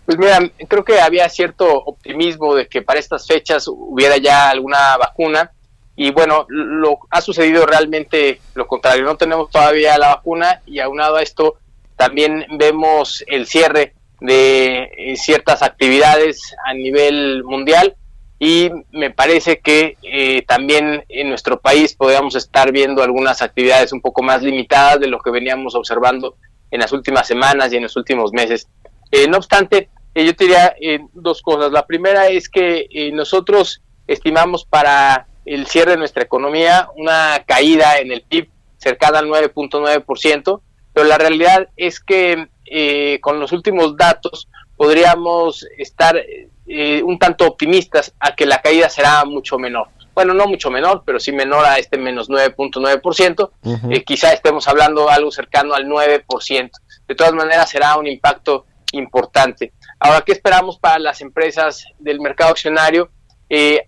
[0.06, 4.96] Pues mira, creo que había cierto optimismo de que para estas fechas hubiera ya alguna
[4.98, 5.50] vacuna
[5.96, 11.16] y bueno, lo ha sucedido realmente lo contrario, no tenemos todavía la vacuna y aunado
[11.16, 11.56] a esto
[11.96, 17.96] también vemos el cierre de eh, ciertas actividades a nivel mundial
[18.44, 24.02] y me parece que eh, también en nuestro país podríamos estar viendo algunas actividades un
[24.02, 26.36] poco más limitadas de lo que veníamos observando
[26.70, 28.68] en las últimas semanas y en los últimos meses.
[29.10, 30.76] Eh, no obstante, yo diría
[31.14, 31.72] dos cosas.
[31.72, 38.12] La primera es que nosotros estimamos para el cierre de nuestra economía una caída en
[38.12, 40.60] el PIB cercana al 9.9%,
[40.92, 46.22] pero la realidad es que eh, con los últimos datos podríamos estar
[46.66, 49.88] eh, un tanto optimistas a que la caída será mucho menor.
[50.14, 53.50] Bueno, no mucho menor, pero sí menor a este menos 9.9%.
[53.90, 56.70] Eh, quizá estemos hablando algo cercano al 9%.
[57.08, 59.72] De todas maneras, será un impacto importante.
[59.98, 63.10] Ahora, ¿qué esperamos para las empresas del mercado accionario?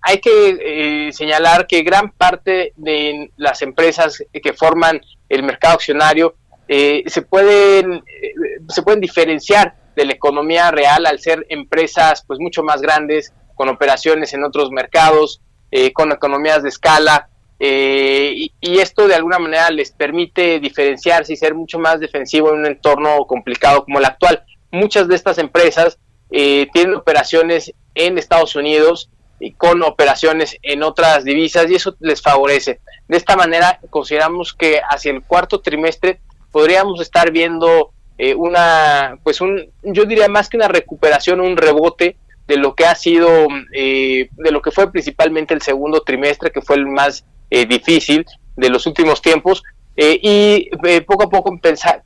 [0.03, 6.37] hay que señalar que gran parte de las empresas que forman el mercado accionario
[6.69, 8.35] eh, se, pueden, eh,
[8.69, 13.69] se pueden diferenciar de la economía real al ser empresas pues mucho más grandes, con
[13.69, 15.41] operaciones en otros mercados,
[15.73, 17.29] eh, con economías de escala,
[17.59, 22.67] y, esto de alguna manera les permite diferenciarse y ser mucho más defensivo en un
[22.67, 24.45] entorno complicado como el actual.
[24.71, 31.71] Muchas de estas empresas tienen operaciones en Estados Unidos y con operaciones en otras divisas
[31.71, 32.81] y eso les favorece.
[33.09, 36.21] De esta manera consideramos que hacia el cuarto trimestre
[36.53, 42.17] podríamos estar viendo eh, una, pues un, yo diría más que una recuperación, un rebote
[42.47, 43.29] de lo que ha sido,
[43.75, 48.25] eh, de lo que fue principalmente el segundo trimestre, que fue el más eh, difícil
[48.57, 49.63] de los últimos tiempos,
[49.99, 50.69] y
[51.07, 52.03] poco a poco empezar,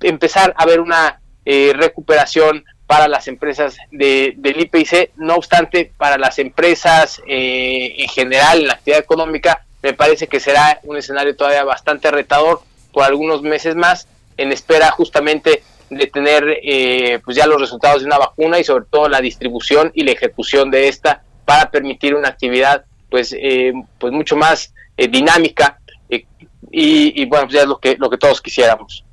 [0.00, 6.38] empezar a ver una recuperación para las empresas de, del IPC, no obstante, para las
[6.38, 12.10] empresas en general, en la actividad económica, me parece que será un escenario todavía bastante
[12.10, 18.00] retador, por algunos meses más en espera justamente de tener eh, pues ya los resultados
[18.00, 22.14] de una vacuna y sobre todo la distribución y la ejecución de esta para permitir
[22.14, 25.78] una actividad pues eh, pues mucho más eh, dinámica
[26.72, 29.04] y, bueno pues ya es lo que lo que todos quisiéramos.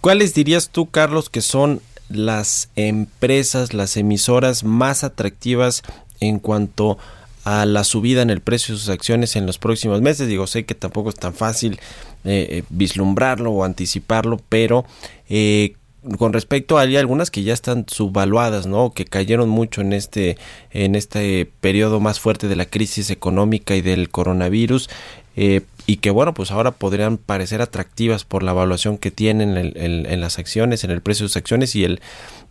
[0.00, 5.82] ¿Cuáles dirías tú Carlos que son las empresas las emisoras más atractivas
[6.20, 7.17] en cuanto a
[7.66, 10.74] la subida en el precio de sus acciones en los próximos meses digo sé que
[10.74, 11.80] tampoco es tan fácil
[12.24, 14.84] eh, eh, vislumbrarlo o anticiparlo, pero
[15.28, 15.74] eh,
[16.18, 18.92] con respecto a algunas que ya están subvaluadas, ¿no?
[18.92, 20.36] Que cayeron mucho en este
[20.72, 24.90] en este periodo más fuerte de la crisis económica y del coronavirus
[25.88, 30.38] y que bueno, pues ahora podrían parecer atractivas por la evaluación que tienen en, las
[30.38, 32.00] acciones, en el precio de sus acciones y el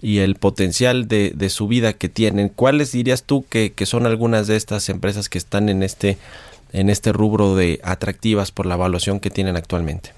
[0.02, 2.50] y el potencial de, de subida que tienen.
[2.50, 6.18] ¿Cuáles dirías tú que, que son algunas de estas empresas que están en este
[6.74, 10.12] en este rubro de atractivas por la evaluación que tienen actualmente?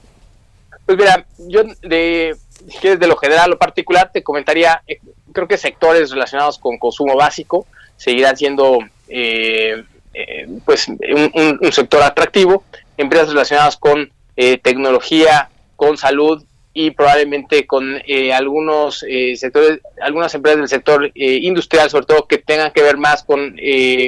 [0.86, 2.36] Pues mira, yo de,
[2.82, 5.00] de lo general o particular te comentaría, eh,
[5.32, 7.68] creo que sectores relacionados con consumo básico
[7.98, 12.64] seguirán siendo eh, eh, pues un, sector atractivo,
[12.98, 14.12] empresas relacionadas con
[14.64, 16.42] tecnología, con salud
[16.74, 18.02] y probablemente con
[18.34, 19.06] algunos
[19.36, 23.56] sectores, algunas empresas del sector industrial, sobre todo que tengan que ver más con,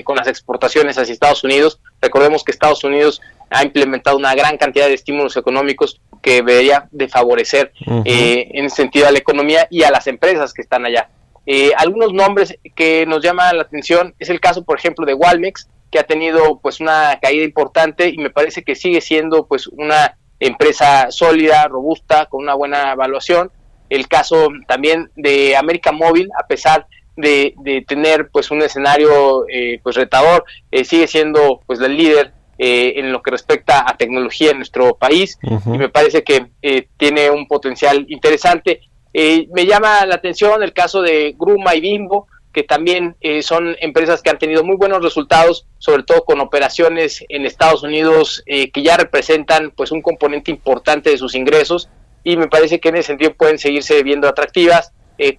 [0.03, 1.79] con las exportaciones hacia Estados Unidos.
[2.01, 7.07] Recordemos que Estados Unidos ha implementado una gran cantidad de estímulos económicos que debería de
[7.07, 7.73] favorecer
[8.05, 11.09] eh, en ese sentido a la economía y a las empresas que están allá.
[11.45, 15.67] Eh, algunos nombres que nos llaman la atención es el caso, por ejemplo, de Walmex,
[15.91, 20.17] que ha tenido pues una caída importante y me parece que sigue siendo pues una
[20.41, 23.49] empresa sólida, robusta, con una buena evaluación.
[23.89, 27.53] El caso también de América Móvil, a pesar de,
[27.87, 30.43] tener pues un escenario eh, pues retador,
[30.83, 32.33] sigue siendo pues el líder
[32.63, 36.89] eh, en lo que respecta a tecnología en nuestro país y me parece que eh,
[36.95, 38.81] tiene un potencial interesante.
[39.11, 44.21] Eh, me llama la atención el caso de Gruma y Bimbo, que también son empresas
[44.21, 48.97] que han tenido muy buenos resultados, sobre todo con operaciones en Estados Unidos que ya
[48.97, 51.89] representan pues un componente importante de sus ingresos
[52.23, 54.91] y me parece que en ese sentido pueden seguirse viendo atractivas.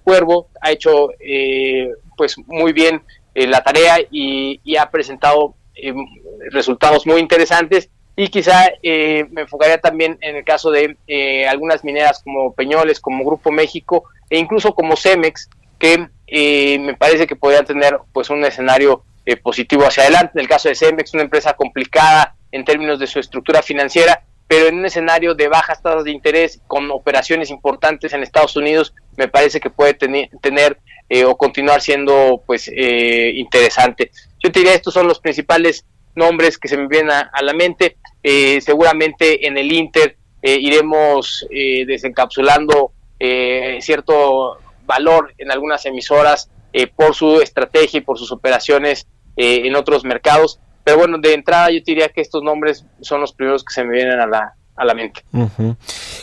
[0.03, 1.09] Cuervo ha hecho
[2.17, 3.03] pues muy bien
[3.35, 5.93] la tarea y, y ha presentado eh,
[6.51, 11.83] resultados muy interesantes y quizá eh, me enfocaría también en el caso de eh, algunas
[11.83, 15.49] mineras como Peñoles, como Grupo México e incluso como Cemex,
[15.79, 16.09] que
[16.79, 19.03] me parece que podrían tener pues un escenario
[19.41, 20.31] positivo hacia adelante.
[20.35, 24.67] En el caso de Cemex, una empresa complicada en términos de su estructura financiera, pero
[24.67, 29.27] en un escenario de bajas tasas de interés con operaciones importantes en Estados Unidos, me
[29.27, 30.79] parece que puede tener, tener
[31.25, 34.11] o continuar siendo pues interesante.
[34.43, 37.97] Yo te diría, estos son los principales nombres que se me vienen a, la mente.
[38.21, 42.91] Eh, seguramente en el Inter eh, iremos eh, desencapsulando
[43.79, 46.49] cierto valor en algunas emisoras
[46.95, 50.59] por su estrategia y por sus operaciones en otros mercados.
[50.83, 53.93] Pero bueno, de entrada yo diría que estos nombres son los primeros que se me
[53.93, 55.23] vienen a la, a la mente.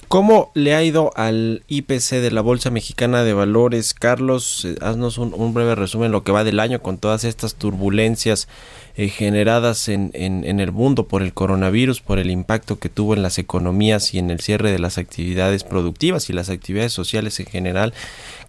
[0.09, 3.95] ¿Cómo le ha ido al IPC de la Bolsa Mexicana de Valores?
[3.95, 8.49] Carlos, eh, haznos un, breve resumen lo que va del año con todas estas turbulencias
[8.97, 13.15] eh, generadas en, en, en, el mundo por el coronavirus, por el impacto que tuvo
[13.15, 17.39] en las economías y en el cierre de las actividades productivas y las actividades sociales
[17.39, 17.95] en general.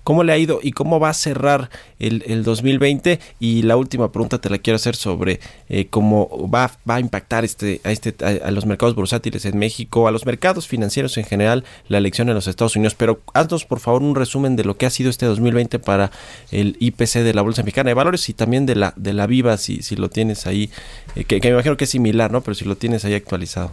[0.03, 3.19] ¿Cómo le ha ido y cómo va a cerrar el, el 2020?
[3.39, 5.39] Y la última pregunta te la quiero hacer sobre
[5.69, 10.07] eh, cómo va, va, a impactar este, a, este, a, los mercados bursátiles en México,
[10.07, 12.95] a los mercados financieros en general, la elección en los Estados Unidos.
[12.95, 16.11] Pero haznos por favor un resumen de lo que ha sido este 2020 para
[16.51, 19.57] el IPC de la Bolsa Mexicana de Valores y también de la, de la Viva,
[19.57, 20.71] si, si lo tienes ahí,
[21.15, 22.41] eh, que, me imagino que es similar, ¿no?
[22.41, 23.71] Pero si lo tienes ahí actualizado.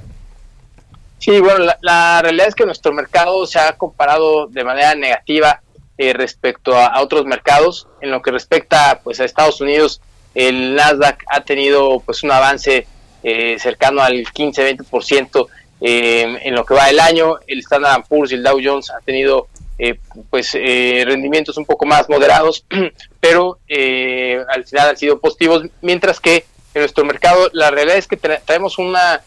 [1.19, 5.63] Sí, bueno, la, la realidad es que nuestro mercado se ha comparado de manera negativa
[6.01, 7.89] eh, respecto a, otros mercados.
[8.01, 10.01] En lo que respecta pues a Estados Unidos,
[10.33, 12.87] el Nasdaq ha tenido pues un avance
[13.25, 15.49] eh, cercano al 15-20%
[15.81, 17.39] eh, en lo que va del año.
[17.49, 19.49] El Standard Poor's y el Dow Jones ha tenido
[20.31, 22.65] pues rendimientos un poco más moderados,
[23.21, 26.45] pero al final han sido positivos, mientras que
[26.75, 29.23] en nuestro mercado la realidad es que traemos una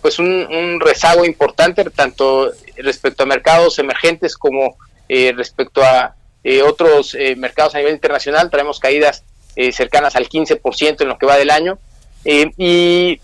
[0.00, 4.76] pues un, rezago importante tanto respecto a mercados emergentes como
[5.08, 9.24] eh, respecto a eh, otros eh, mercados a nivel internacional, traemos caídas
[9.72, 11.78] cercanas al 15% en lo que va del año.
[12.24, 13.20] y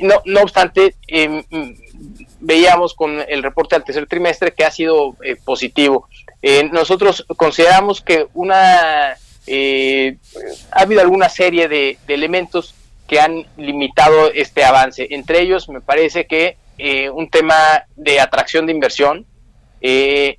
[0.00, 0.96] no, no obstante,
[2.40, 6.08] veíamos con el reporte del tercer trimestre que ha sido positivo.
[6.72, 9.16] nosotros consideramos que una ha
[10.72, 12.74] habido alguna serie de, elementos
[13.06, 15.06] que han limitado este avance.
[15.10, 16.56] Entre ellos, me parece que
[17.14, 19.26] un tema de atracción de inversión,
[19.84, 20.38] eh,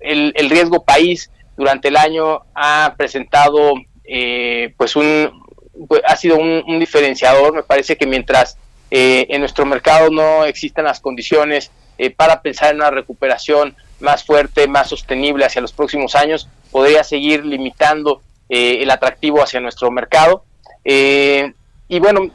[0.00, 3.74] el, riesgo país durante el año ha presentado,
[4.04, 5.44] eh, pues un,
[5.86, 7.54] pues, ha sido un, diferenciador.
[7.54, 8.56] Me parece que mientras
[8.90, 11.70] eh, en nuestro mercado no existan las condiciones
[12.16, 17.44] para pensar en una recuperación más fuerte, más sostenible hacia los próximos años, podría seguir
[17.44, 20.44] limitando el atractivo hacia nuestro mercado.
[20.84, 22.30] y bueno,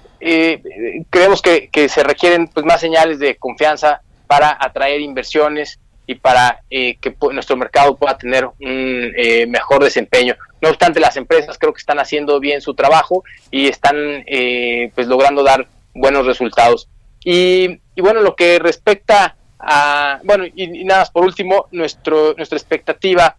[1.09, 6.61] creemos que, que, se requieren pues, más señales de confianza para atraer inversiones, y para
[6.69, 10.35] eh, que nuestro mercado pueda tener un eh, mejor desempeño.
[10.61, 13.95] No obstante, las empresas creo que están haciendo bien su trabajo y están
[14.25, 16.89] eh, pues logrando dar buenos resultados.
[17.23, 23.37] Y, bueno, lo que respecta a, bueno, y, nada más por último, nuestro, nuestra expectativa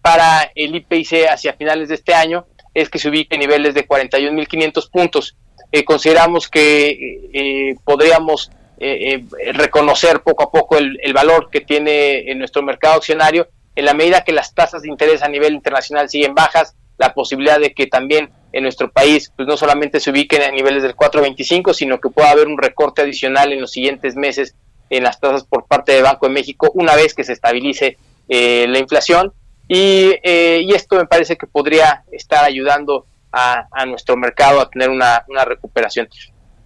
[0.00, 3.88] para el IPIC hacia finales de este año es que se ubique en niveles de
[3.88, 5.36] 41.500 puntos.
[5.84, 12.62] consideramos que podríamos eh, eh, reconocer poco a poco el, valor que tiene en nuestro
[12.62, 16.74] mercado accionario, en la medida que las tasas de interés a nivel internacional siguen bajas,
[16.96, 20.82] la posibilidad de que también en nuestro país pues no solamente se ubiquen a niveles
[20.82, 24.54] del 4.25, sino que pueda haber un recorte adicional en los siguientes meses
[24.90, 27.96] en las tasas por parte del Banco de México una vez que se estabilice
[28.28, 29.32] eh, la inflación
[29.66, 35.24] y, y, esto me parece que podría estar ayudando a, nuestro mercado a tener una,
[35.44, 36.08] recuperación.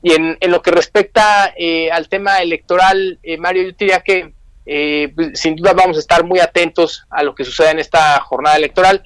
[0.02, 1.52] Y en, en, lo que respecta
[1.92, 4.32] al tema electoral, Mario, yo diría que
[5.14, 8.56] pues, sin duda vamos a estar muy atentos a lo que suceda en esta jornada
[8.56, 9.02] electoral.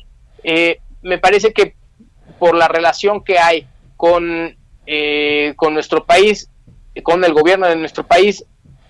[1.02, 1.76] me parece que
[2.42, 6.50] por la relación que hay con, eh, con nuestro país,
[7.04, 8.44] con el gobierno de nuestro país.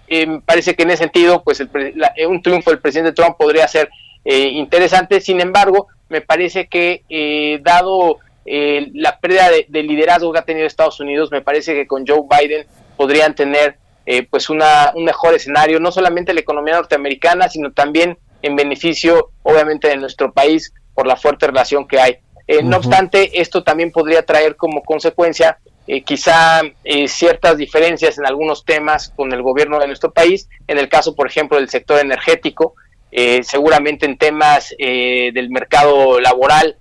[0.08, 3.90] Eh, parece que en ese sentido, pues eh, un triunfo del presidente Trump podría ser
[4.24, 5.20] interesante.
[5.20, 11.30] Sin embargo, me parece que dado la pérdida de, liderazgo que ha tenido Estados Unidos,
[11.30, 12.66] me parece que con Joe Biden
[12.96, 13.78] podrían tener
[14.30, 19.88] pues una, un mejor escenario, no solamente la economía norteamericana, sino también en beneficio, obviamente,
[19.88, 22.18] de nuestro país por la fuerte relación que hay.
[22.46, 28.26] Eh, no obstante, esto también podría traer como consecuencia eh, quizá eh, ciertas diferencias en
[28.26, 32.00] algunos temas con el gobierno de nuestro país, en el caso, por ejemplo, del sector
[32.00, 32.74] energético,
[33.42, 36.78] seguramente en temas del mercado laboral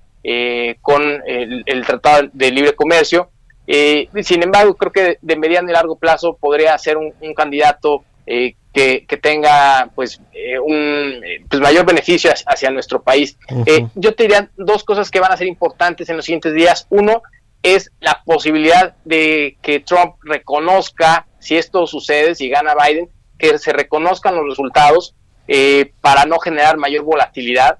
[0.81, 3.29] con el, Tratado de Libre Comercio.
[3.67, 8.03] sin embargo, creo que de mediano y largo plazo podría ser un, un candidato
[8.73, 13.37] que, tenga pues eh, un pues, mayor beneficio hacia, nuestro país.
[13.65, 16.87] Eh, yo te diría dos cosas que van a ser importantes en los siguientes días.
[16.89, 17.21] Uno
[17.63, 23.73] es la posibilidad de que Trump reconozca, si esto sucede, si gana Biden, que se
[23.73, 25.15] reconozcan los resultados
[25.47, 27.79] eh, para no generar mayor volatilidad.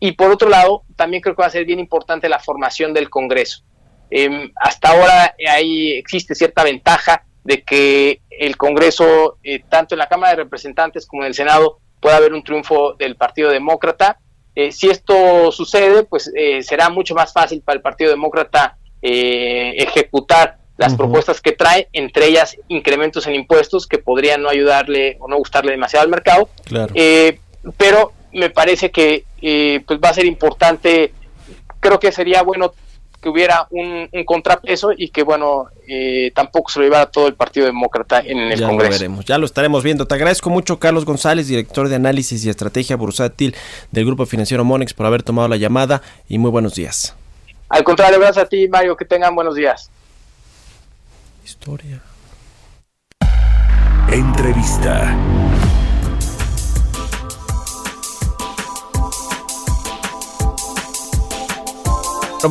[0.00, 3.08] Y por otro lado, también creo que va a ser bien importante la formación del
[3.10, 3.62] Congreso.
[4.10, 10.08] Em, hasta ahora ahí existe cierta ventaja de que el Congreso, eh, tanto en la
[10.08, 14.18] Cámara de Representantes como en el Senado, pueda haber un triunfo del Partido Demócrata.
[14.54, 20.58] Eh, si esto sucede, pues eh, será mucho más fácil para el Partido Demócrata ejecutar
[20.76, 25.38] las propuestas que trae, entre ellas incrementos en impuestos que podrían no ayudarle o no
[25.38, 26.48] gustarle demasiado al mercado.
[27.76, 29.24] pero me parece que
[29.86, 31.12] pues va a ser importante,
[31.80, 32.72] creo que sería bueno
[33.22, 37.66] que hubiera un, contrapeso y que, bueno, eh, tampoco se lo llevara todo el Partido
[37.66, 38.92] Demócrata en el ya Congreso.
[38.92, 40.06] Lo veremos, ya lo estaremos viendo.
[40.06, 43.54] Te agradezco mucho, Carlos González, director de análisis y estrategia bursátil
[43.92, 47.14] del Grupo Financiero Monex, por haber tomado la llamada y muy buenos días.
[47.68, 49.88] Al contrario, gracias a ti, Mario, que tengan buenos días.
[51.44, 52.02] Historia.
[54.10, 55.16] Entrevista.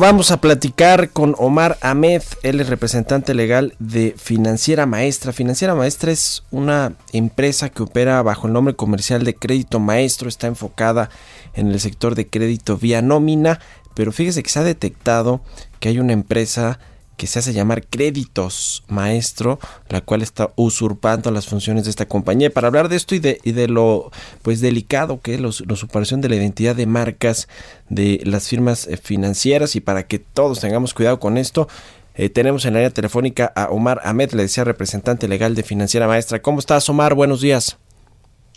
[0.00, 5.34] Vamos a platicar con Omar Ahmed, él es representante legal de Financiera Maestra.
[5.34, 10.46] Financiera Maestra es una empresa que opera bajo el nombre comercial de Crédito Maestro, está
[10.46, 11.10] enfocada
[11.52, 13.60] en el sector de crédito vía nómina,
[13.94, 15.42] pero fíjese que se ha detectado
[15.78, 16.78] que hay una empresa
[17.22, 22.50] que se hace llamar Créditos Maestro, la cual está usurpando las funciones de esta compañía.
[22.50, 24.10] para hablar de esto y de, y de lo
[24.42, 27.46] pues delicado que es la usurpación de la identidad de marcas
[27.88, 31.68] de las firmas eh, financieras y para que todos tengamos cuidado con esto,
[32.16, 36.08] eh, tenemos en la línea telefónica a Omar Ahmed, le decía representante legal de Financiera
[36.08, 36.42] Maestra.
[36.42, 37.14] ¿Cómo estás, Omar?
[37.14, 37.78] Buenos días.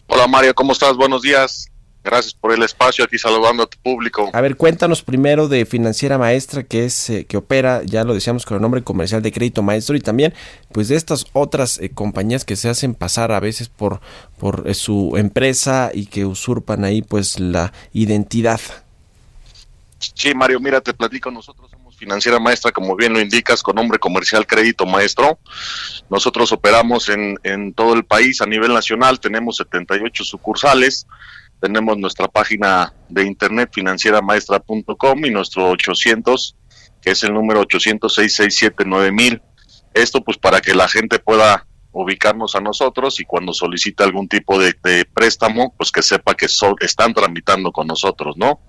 [0.07, 0.97] Hola, Mario, ¿cómo estás?
[0.97, 1.70] Buenos días.
[2.06, 4.30] Gracias por el espacio aquí saludando a tu público.
[4.32, 8.45] A ver, cuéntanos primero de Financiera Maestra, que es eh, que opera, ya lo decíamos
[8.45, 10.32] con el nombre comercial de Crédito Maestro y también
[10.72, 14.01] pues de estas otras eh, compañías que se hacen pasar a veces por
[14.38, 18.62] por eh, su empresa y que usurpan ahí pues la identidad.
[19.97, 23.97] Sí, Mario, mira, te platico, nosotros somos Financiera Maestra, como bien lo indicas, con nombre
[23.97, 25.39] comercial Crédito Maestro.
[26.12, 31.08] Nosotros operamos en, en todo el país a nivel nacional, tenemos 78 sucursales
[31.60, 36.56] tenemos nuestra página de internet financieramaestra.com y nuestro 800,
[37.01, 39.41] que es el número 800-667-9000.
[39.93, 44.60] Esto pues para que la gente pueda ubicarnos a nosotros y cuando solicita algún tipo
[44.60, 44.76] de,
[45.14, 46.47] préstamo, pues que sepa que
[46.82, 48.60] están tramitando con nosotros, ¿no?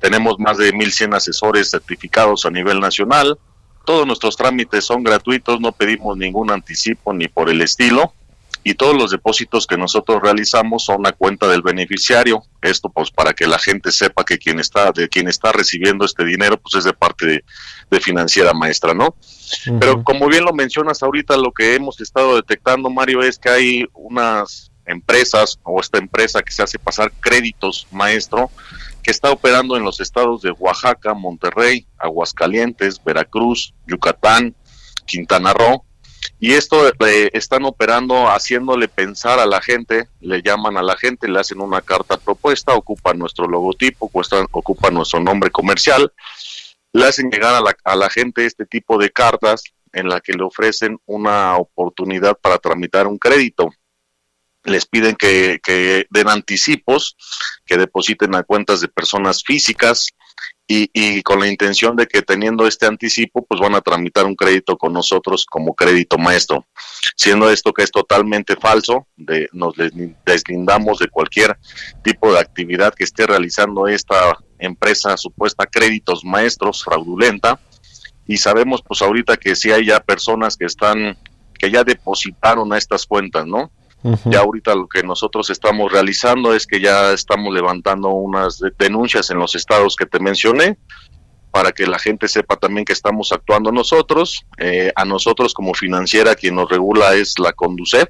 [0.00, 3.38] Tenemos más de 1.100 asesores certificados a nivel nacional.
[3.84, 8.12] Todos nuestros trámites son gratuitos, no pedimos ningún anticipo ni por el estilo
[8.68, 12.42] y todos los depósitos que nosotros realizamos son a cuenta del beneficiario.
[12.60, 16.24] Esto pues para que la gente sepa que quien está de quien está recibiendo este
[16.24, 17.44] dinero pues es de parte
[17.88, 19.14] de, financiera maestra, ¿no?
[19.78, 23.86] Pero como bien lo mencionas ahorita lo que hemos estado detectando Mario es que hay
[23.94, 28.50] unas empresas o esta empresa que se hace pasar créditos maestro
[29.00, 34.56] que está operando en los estados de Oaxaca, Monterrey, Aguascalientes, Veracruz, Yucatán,
[35.06, 35.85] Quintana Roo
[36.38, 41.28] y esto eh, están operando haciéndole pensar a la gente, le llaman a la gente,
[41.28, 44.10] le hacen una carta propuesta, ocupan nuestro logotipo,
[44.52, 46.12] ocupan nuestro nombre comercial,
[46.92, 50.32] le hacen llegar a la, a la gente este tipo de cartas en la que
[50.32, 53.70] le ofrecen una oportunidad para tramitar un crédito.
[54.64, 57.16] les piden que, que den anticipos,
[57.64, 60.08] que depositen a cuentas de personas físicas,
[60.68, 64.34] y, y, con la intención de que teniendo este anticipo, pues van a tramitar un
[64.34, 66.66] crédito con nosotros como crédito maestro.
[67.14, 69.74] Siendo esto que es totalmente falso, de, nos
[70.24, 71.56] deslindamos de cualquier
[72.02, 77.60] tipo de actividad que esté realizando esta empresa supuesta créditos maestros fraudulenta
[78.26, 81.16] y sabemos pues ahorita que sí hay ya personas que están
[81.58, 83.70] que ya depositaron a estas cuentas, ¿no?
[84.02, 89.38] Ya ahorita lo que nosotros estamos realizando es que ya estamos levantando unas denuncias en
[89.38, 90.78] los estados que te mencioné
[91.50, 94.46] para que la gente sepa también que estamos actuando nosotros.
[94.58, 98.08] Eh, a nosotros como financiera quien nos regula es la Conducef.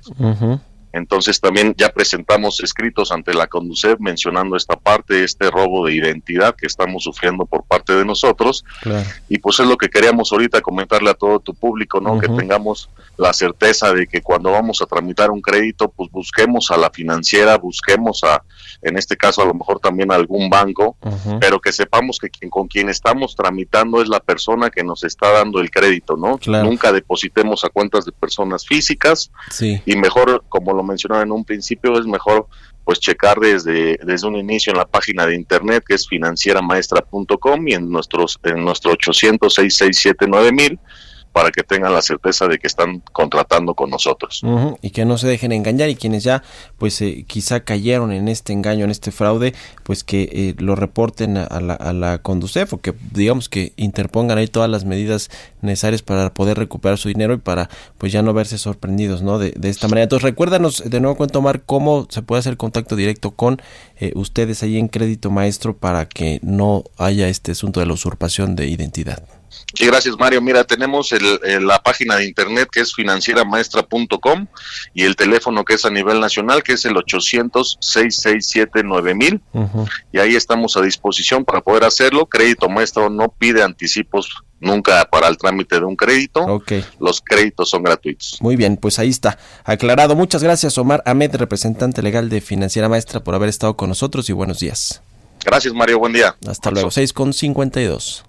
[0.96, 6.56] Entonces también ya presentamos escritos ante la Conducef mencionando esta parte, este robo de identidad
[6.56, 8.64] que estamos sufriendo por parte de nosotros.
[9.28, 12.18] Y pues es lo que queríamos ahorita comentarle a todo tu público, ¿no?
[12.18, 12.88] Que tengamos
[13.18, 17.58] la certeza de que cuando vamos a tramitar un crédito, pues busquemos a la financiera,
[17.58, 18.42] busquemos a,
[18.80, 20.96] en este caso a lo mejor también a algún banco,
[21.40, 25.30] pero que sepamos que quien, con quien estamos tramitando es la persona que nos está
[25.30, 26.38] dando el crédito, ¿no?
[26.64, 29.30] Nunca depositemos a cuentas de personas físicas
[29.84, 32.46] y mejor, como lo mencionaba en un principio, es mejor
[32.84, 37.74] pues checar desde, desde un inicio en la página de internet que es financieramaestra.com y
[37.74, 40.78] en nuestros en nuestro 800 667 9000
[41.36, 44.40] para que tengan la certeza de que están contratando con nosotros.
[44.80, 46.42] Y que no se dejen engañar y quienes ya
[46.78, 51.36] pues eh, quizá cayeron en este engaño, en este fraude, pues que eh, lo reporten
[51.36, 55.28] a, la, a la Conducef o que digamos que interpongan ahí todas las medidas
[55.60, 57.68] necesarias para poder recuperar su dinero y para
[57.98, 59.38] pues ya no verse sorprendidos ¿no?
[59.38, 60.04] de, esta manera.
[60.04, 63.60] Entonces recuérdanos de nuevo cuento Omar cómo se puede hacer contacto directo con
[63.98, 68.56] eh, ustedes ahí en Crédito Maestro para que no haya este asunto de la usurpación
[68.56, 69.22] de identidad.
[69.74, 70.42] Sí, gracias Mario.
[70.42, 74.46] Mira, tenemos la página de internet que es financieramaestra.com
[74.94, 79.40] y el teléfono que es a nivel nacional que es el 800-667-9000
[80.12, 82.26] y ahí estamos a disposición para poder hacerlo.
[82.26, 86.62] Crédito Maestro no pide anticipos nunca para el trámite de un crédito.
[87.00, 88.38] Los créditos son gratuitos.
[88.40, 89.38] Muy bien, pues ahí está.
[89.64, 90.14] Aclarado.
[90.16, 94.32] Muchas gracias Omar Ahmed, representante legal de Financiera Maestra, por haber estado con nosotros y
[94.32, 95.02] buenos días.
[95.44, 96.36] Gracias Mario, buen día.
[96.46, 98.24] Hasta luego, 6 con 52.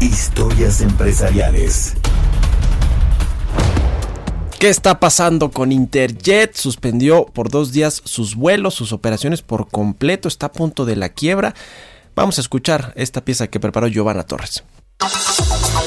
[0.00, 1.94] Historias empresariales.
[4.58, 6.54] ¿Qué está pasando con Interjet?
[6.54, 11.08] Suspendió por dos días sus vuelos, sus operaciones por completo, está a punto de la
[11.08, 11.54] quiebra.
[12.14, 14.62] Vamos a escuchar esta pieza que preparó Giovanna Torres.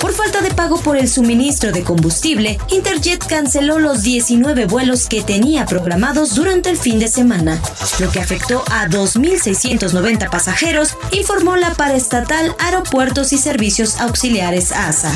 [0.02, 5.22] Por falta de pago por el suministro de combustible, Interjet canceló los 19 vuelos que
[5.22, 7.62] tenía programados durante el fin de semana,
[8.00, 15.12] lo que afectó a 2.690 pasajeros, informó la paraestatal Aeropuertos y Servicios Auxiliares ASA.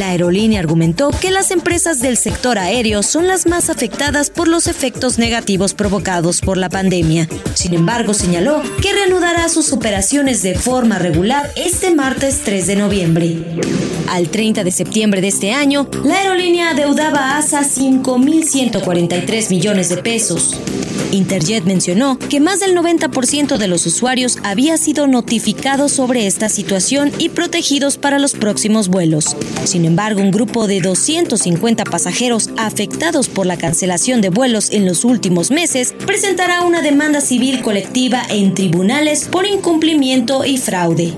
[0.00, 4.66] La aerolínea argumentó que las empresas del sector aéreo son las más afectadas por los
[4.66, 7.28] efectos negativos provocados por la pandemia.
[7.52, 13.36] Sin embargo, señaló que reanudará sus operaciones de forma regular este martes 3 de noviembre.
[14.08, 19.98] Al 30 de septiembre de este año, la aerolínea adeudaba a ASA 5.143 millones de
[19.98, 20.58] pesos.
[21.12, 27.12] Interjet mencionó que más del 90% de los usuarios había sido notificados sobre esta situación
[27.18, 29.36] y protegidos para los próximos vuelos.
[29.64, 35.04] Sin embargo, un grupo de 250 pasajeros afectados por la cancelación de vuelos en los
[35.04, 41.14] últimos meses presentará una demanda civil colectiva en tribunales por incumplimiento y fraude.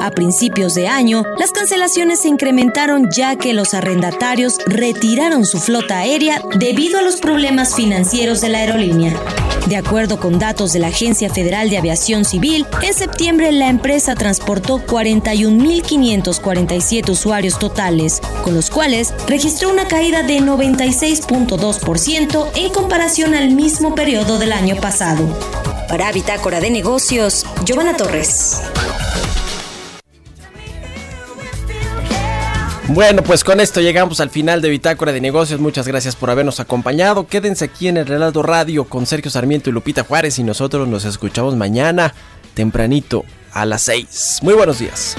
[0.00, 5.98] A principios de año, las cancelaciones se incrementaron ya que los arrendatarios retiraron su flota
[5.98, 9.12] aérea debido a los problemas financieros de la aerolínea.
[9.66, 14.14] De acuerdo con datos de la Agencia Federal de Aviación Civil, en septiembre la empresa
[14.14, 23.50] transportó 41.547 usuarios totales, con los cuales registró una caída de 96.2% en comparación al
[23.50, 25.28] mismo periodo del año pasado.
[25.90, 28.62] Para Bitácora de Negocios, Giovanna Torres.
[32.92, 35.60] Bueno, pues con esto llegamos al final de Bitácora de Negocios.
[35.60, 37.24] Muchas gracias por habernos acompañado.
[37.24, 41.04] Quédense aquí en el Relado Radio con Sergio Sarmiento y Lupita Juárez y nosotros nos
[41.04, 42.12] escuchamos mañana
[42.54, 44.40] tempranito a las 6.
[44.42, 45.16] Muy buenos días.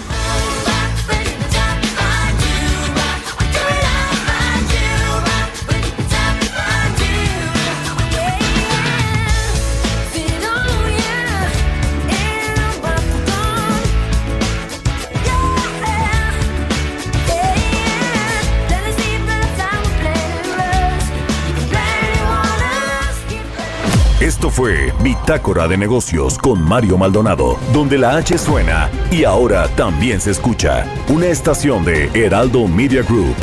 [24.51, 30.31] Fue Bitácora de Negocios con Mario Maldonado, donde la H suena y ahora también se
[30.31, 30.85] escucha.
[31.07, 33.35] Una estación de Heraldo Media Group.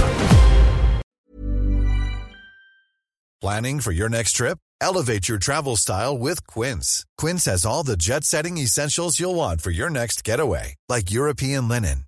[3.40, 4.58] Planning for your next trip?
[4.80, 7.04] Elevate your travel style with Quince.
[7.16, 11.68] Quince has all the jet setting essentials you'll want for your next getaway, like European
[11.68, 12.04] linen,